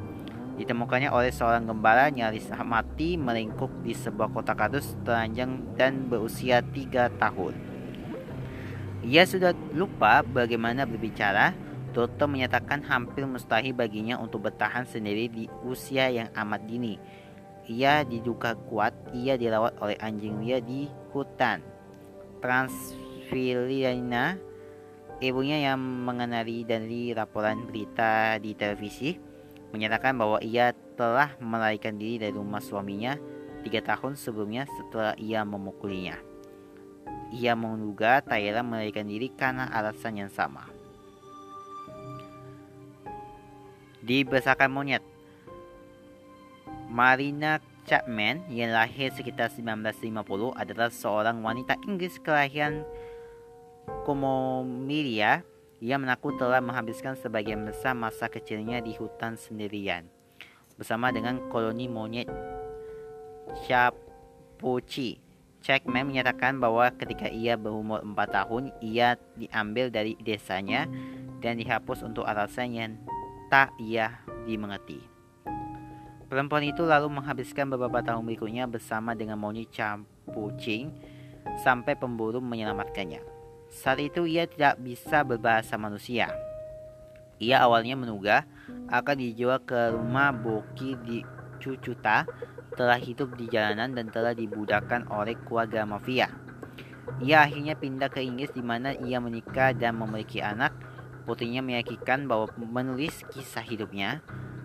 Ditemukannya 0.57 1.13
oleh 1.13 1.29
seorang 1.29 1.69
gembala 1.69 2.09
nyaris 2.09 2.49
mati 2.65 3.21
melingkup 3.21 3.69
di 3.85 3.93
sebuah 3.93 4.33
kota 4.33 4.57
kardus 4.57 4.97
telanjang 5.05 5.77
dan 5.77 6.09
berusia 6.09 6.65
tiga 6.73 7.13
tahun. 7.21 7.53
Ia 9.05 9.29
sudah 9.29 9.53
lupa 9.77 10.25
bagaimana 10.25 10.89
berbicara. 10.89 11.53
Dokter 11.93 12.29
menyatakan 12.29 12.85
hampir 12.85 13.25
mustahil 13.25 13.73
baginya 13.73 14.21
untuk 14.21 14.49
bertahan 14.49 14.85
sendiri 14.85 15.33
di 15.33 15.49
usia 15.65 16.13
yang 16.13 16.29
amat 16.37 16.65
dini. 16.69 17.01
ia 17.67 18.07
diduga 18.07 18.55
kuat 18.71 18.95
ia 19.11 19.35
dirawat 19.35 19.75
oleh 19.83 19.99
anjing 19.99 20.39
liar 20.39 20.63
di 20.63 20.87
hutan 21.11 21.59
Transfilina. 22.39 24.37
Ibunya 25.17 25.73
yang 25.73 25.81
mengenali 25.81 26.63
dari 26.69 27.17
laporan 27.17 27.65
berita 27.65 28.37
di 28.37 28.53
televisi 28.53 29.17
menyatakan 29.73 30.13
bahwa 30.13 30.39
ia 30.45 30.77
telah 30.97 31.37
melarikan 31.41 31.97
diri 31.97 32.21
dari 32.21 32.37
rumah 32.37 32.61
suaminya 32.61 33.17
tiga 33.65 33.83
tahun 33.83 34.15
sebelumnya 34.15 34.69
setelah 34.69 35.17
ia 35.19 35.43
memukulinya. 35.43 36.21
Ia 37.35 37.59
menduga 37.59 38.23
Tyler 38.23 38.63
melarikan 38.63 39.09
diri 39.09 39.33
karena 39.35 39.67
alasan 39.73 40.21
yang 40.23 40.31
sama. 40.31 40.69
Dibesarkan 44.07 44.71
monyet 44.71 45.03
Marina 46.87 47.59
Chapman 47.87 48.43
yang 48.51 48.75
lahir 48.75 49.15
sekitar 49.15 49.47
1950 49.55 50.59
adalah 50.59 50.91
seorang 50.91 51.39
wanita 51.39 51.79
Inggris 51.87 52.19
kelahiran 52.19 52.83
Komomilia 54.03 55.47
ia 55.79 55.95
mengaku 55.95 56.35
telah 56.35 56.59
menghabiskan 56.59 57.15
sebagian 57.15 57.63
besar 57.63 57.95
masa 57.95 58.27
kecilnya 58.27 58.83
di 58.83 58.91
hutan 58.99 59.39
sendirian 59.39 60.11
bersama 60.75 61.15
dengan 61.15 61.47
koloni 61.47 61.87
monyet 61.87 62.27
Chapuchi. 63.65 65.23
Checkman 65.63 66.11
menyatakan 66.11 66.59
bahwa 66.59 66.91
ketika 66.95 67.27
ia 67.27 67.59
berumur 67.59 68.03
4 68.03 68.15
tahun, 68.31 68.71
ia 68.83 69.19
diambil 69.35 69.91
dari 69.91 70.15
desanya 70.23 70.87
dan 71.43 71.59
dihapus 71.59 72.07
untuk 72.07 72.23
alasan 72.23 72.71
yang 72.75 72.93
tak 73.51 73.75
ia 73.83 74.23
dimengerti. 74.47 75.16
Perempuan 76.27 76.67
itu 76.67 76.83
lalu 76.83 77.07
menghabiskan 77.07 77.71
beberapa 77.71 78.03
tahun 78.03 78.27
berikutnya 78.27 78.67
bersama 78.67 79.15
dengan 79.15 79.39
monyet 79.39 79.71
Capucing 79.71 80.91
sampai 81.63 81.95
pemburu 81.95 82.43
menyelamatkannya. 82.43 83.23
Saat 83.71 84.03
itu 84.03 84.27
ia 84.27 84.51
tidak 84.51 84.83
bisa 84.83 85.23
berbahasa 85.23 85.79
manusia. 85.79 86.35
Ia 87.39 87.63
awalnya 87.63 87.95
menduga 87.95 88.43
akan 88.91 89.17
dijual 89.23 89.63
ke 89.63 89.95
rumah 89.95 90.35
Boki 90.35 90.99
di 91.05 91.19
Cucuta 91.57 92.27
telah 92.77 93.01
hidup 93.01 93.39
di 93.41 93.49
jalanan 93.49 93.97
dan 93.97 94.13
telah 94.13 94.37
dibudakkan 94.37 95.09
oleh 95.09 95.39
keluarga 95.49 95.89
mafia. 95.89 96.29
Ia 97.23 97.49
akhirnya 97.49 97.79
pindah 97.79 98.13
ke 98.13 98.21
Inggris 98.21 98.53
di 98.53 98.61
mana 98.61 98.93
ia 98.93 99.23
menikah 99.23 99.73
dan 99.73 99.97
memiliki 99.97 100.45
anak. 100.45 100.75
Putrinya 101.25 101.65
meyakinkan 101.65 102.29
bahwa 102.29 102.53
menulis 102.59 103.25
kisah 103.33 103.65
hidupnya. 103.65 104.21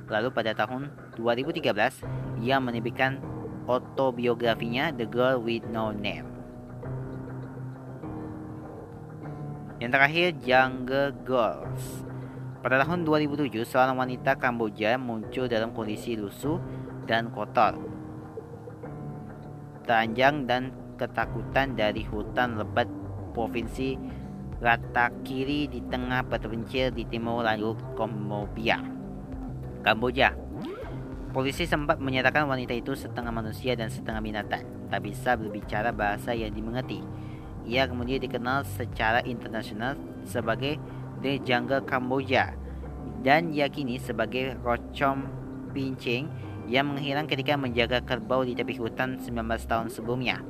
Lalu 0.09 0.29
pada 0.33 0.55
tahun 0.55 0.89
2013, 1.19 2.01
ia 2.41 2.57
menerbitkan 2.57 3.21
autobiografinya 3.67 4.89
The 4.95 5.05
Girl 5.05 5.43
with 5.43 5.67
No 5.69 5.93
Name. 5.93 6.29
Yang 9.77 9.91
terakhir, 9.97 10.27
Jungle 10.45 11.11
Girls. 11.25 11.83
Pada 12.61 12.85
tahun 12.85 13.05
2007, 13.05 13.65
seorang 13.65 13.97
wanita 13.97 14.37
Kamboja 14.37 14.97
muncul 15.01 15.49
dalam 15.49 15.73
kondisi 15.73 16.13
lusuh 16.13 16.61
dan 17.09 17.33
kotor 17.33 18.01
teranjang 19.91 20.45
dan 20.47 20.71
ketakutan 20.95 21.73
dari 21.75 22.05
hutan 22.07 22.55
lebat 22.55 22.87
provinsi 23.33 23.97
Ratakiri 24.61 25.65
di 25.73 25.81
tengah 25.89 26.21
terpencil 26.29 26.93
di 26.93 27.01
timur 27.09 27.41
laut 27.41 27.81
Kamboja. 27.97 28.90
Kamboja. 29.81 30.37
Polisi 31.31 31.65
sempat 31.65 31.97
menyatakan 31.97 32.45
wanita 32.45 32.75
itu 32.75 32.93
setengah 32.93 33.31
manusia 33.31 33.73
dan 33.73 33.87
setengah 33.87 34.19
binatang, 34.19 34.67
tak 34.91 35.01
bisa 35.01 35.33
berbicara 35.39 35.89
bahasa 35.95 36.35
yang 36.35 36.51
dimengerti. 36.51 37.01
Ia 37.65 37.87
kemudian 37.87 38.19
dikenal 38.19 38.67
secara 38.67 39.23
internasional 39.23 39.95
sebagai 40.27 40.75
The 41.21 41.39
Jungle 41.41 41.85
Kamboja 41.85 42.53
dan 43.21 43.53
yakini 43.53 44.01
sebagai 44.01 44.57
Rochom 44.59 45.29
Pincing 45.71 46.27
yang 46.67 46.91
menghilang 46.91 47.29
ketika 47.29 47.55
menjaga 47.55 48.03
kerbau 48.03 48.43
di 48.43 48.57
tepi 48.57 48.75
hutan 48.75 49.21
19 49.21 49.31
tahun 49.69 49.87
sebelumnya. 49.87 50.43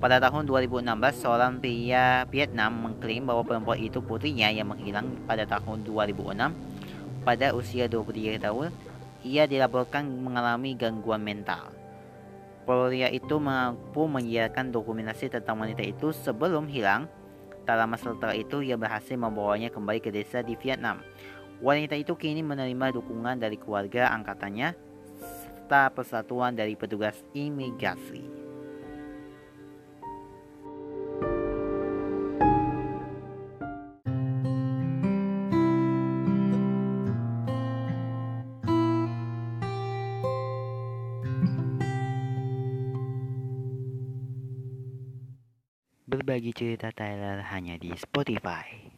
Pada 0.00 0.16
tahun 0.16 0.48
2016, 0.48 0.88
seorang 1.12 1.60
pria 1.60 2.24
Vietnam 2.32 2.88
mengklaim 2.88 3.28
bahwa 3.28 3.44
perempuan 3.44 3.76
itu 3.76 4.00
putrinya 4.00 4.48
yang 4.48 4.72
menghilang 4.72 5.12
pada 5.28 5.44
tahun 5.44 5.84
2006. 5.84 6.69
Pada 7.20 7.52
usia 7.52 7.84
23 7.84 8.40
tahun, 8.40 8.72
ia 9.20 9.44
dilaporkan 9.44 10.08
mengalami 10.08 10.72
gangguan 10.72 11.20
mental. 11.20 11.68
Pria 12.64 13.12
itu 13.12 13.36
mampu 13.36 14.08
menyiarkan 14.08 14.72
dokumentasi 14.72 15.28
tentang 15.28 15.60
wanita 15.60 15.84
itu 15.84 16.16
sebelum 16.16 16.64
hilang. 16.64 17.04
Tak 17.68 17.76
lama 17.76 18.00
setelah 18.00 18.32
itu, 18.32 18.64
ia 18.64 18.80
berhasil 18.80 19.20
membawanya 19.20 19.68
kembali 19.68 20.00
ke 20.00 20.08
desa 20.08 20.40
di 20.40 20.56
Vietnam. 20.56 21.04
Wanita 21.60 21.92
itu 21.92 22.16
kini 22.16 22.40
menerima 22.40 22.96
dukungan 22.96 23.36
dari 23.36 23.60
keluarga 23.60 24.08
angkatannya 24.16 24.72
serta 25.20 25.92
persatuan 25.92 26.56
dari 26.56 26.72
petugas 26.72 27.20
imigrasi. 27.36 28.39
Berbagi 46.40 46.56
cerita 46.56 46.88
Tyler 46.88 47.44
hanya 47.52 47.76
di 47.76 47.92
Spotify. 48.00 48.89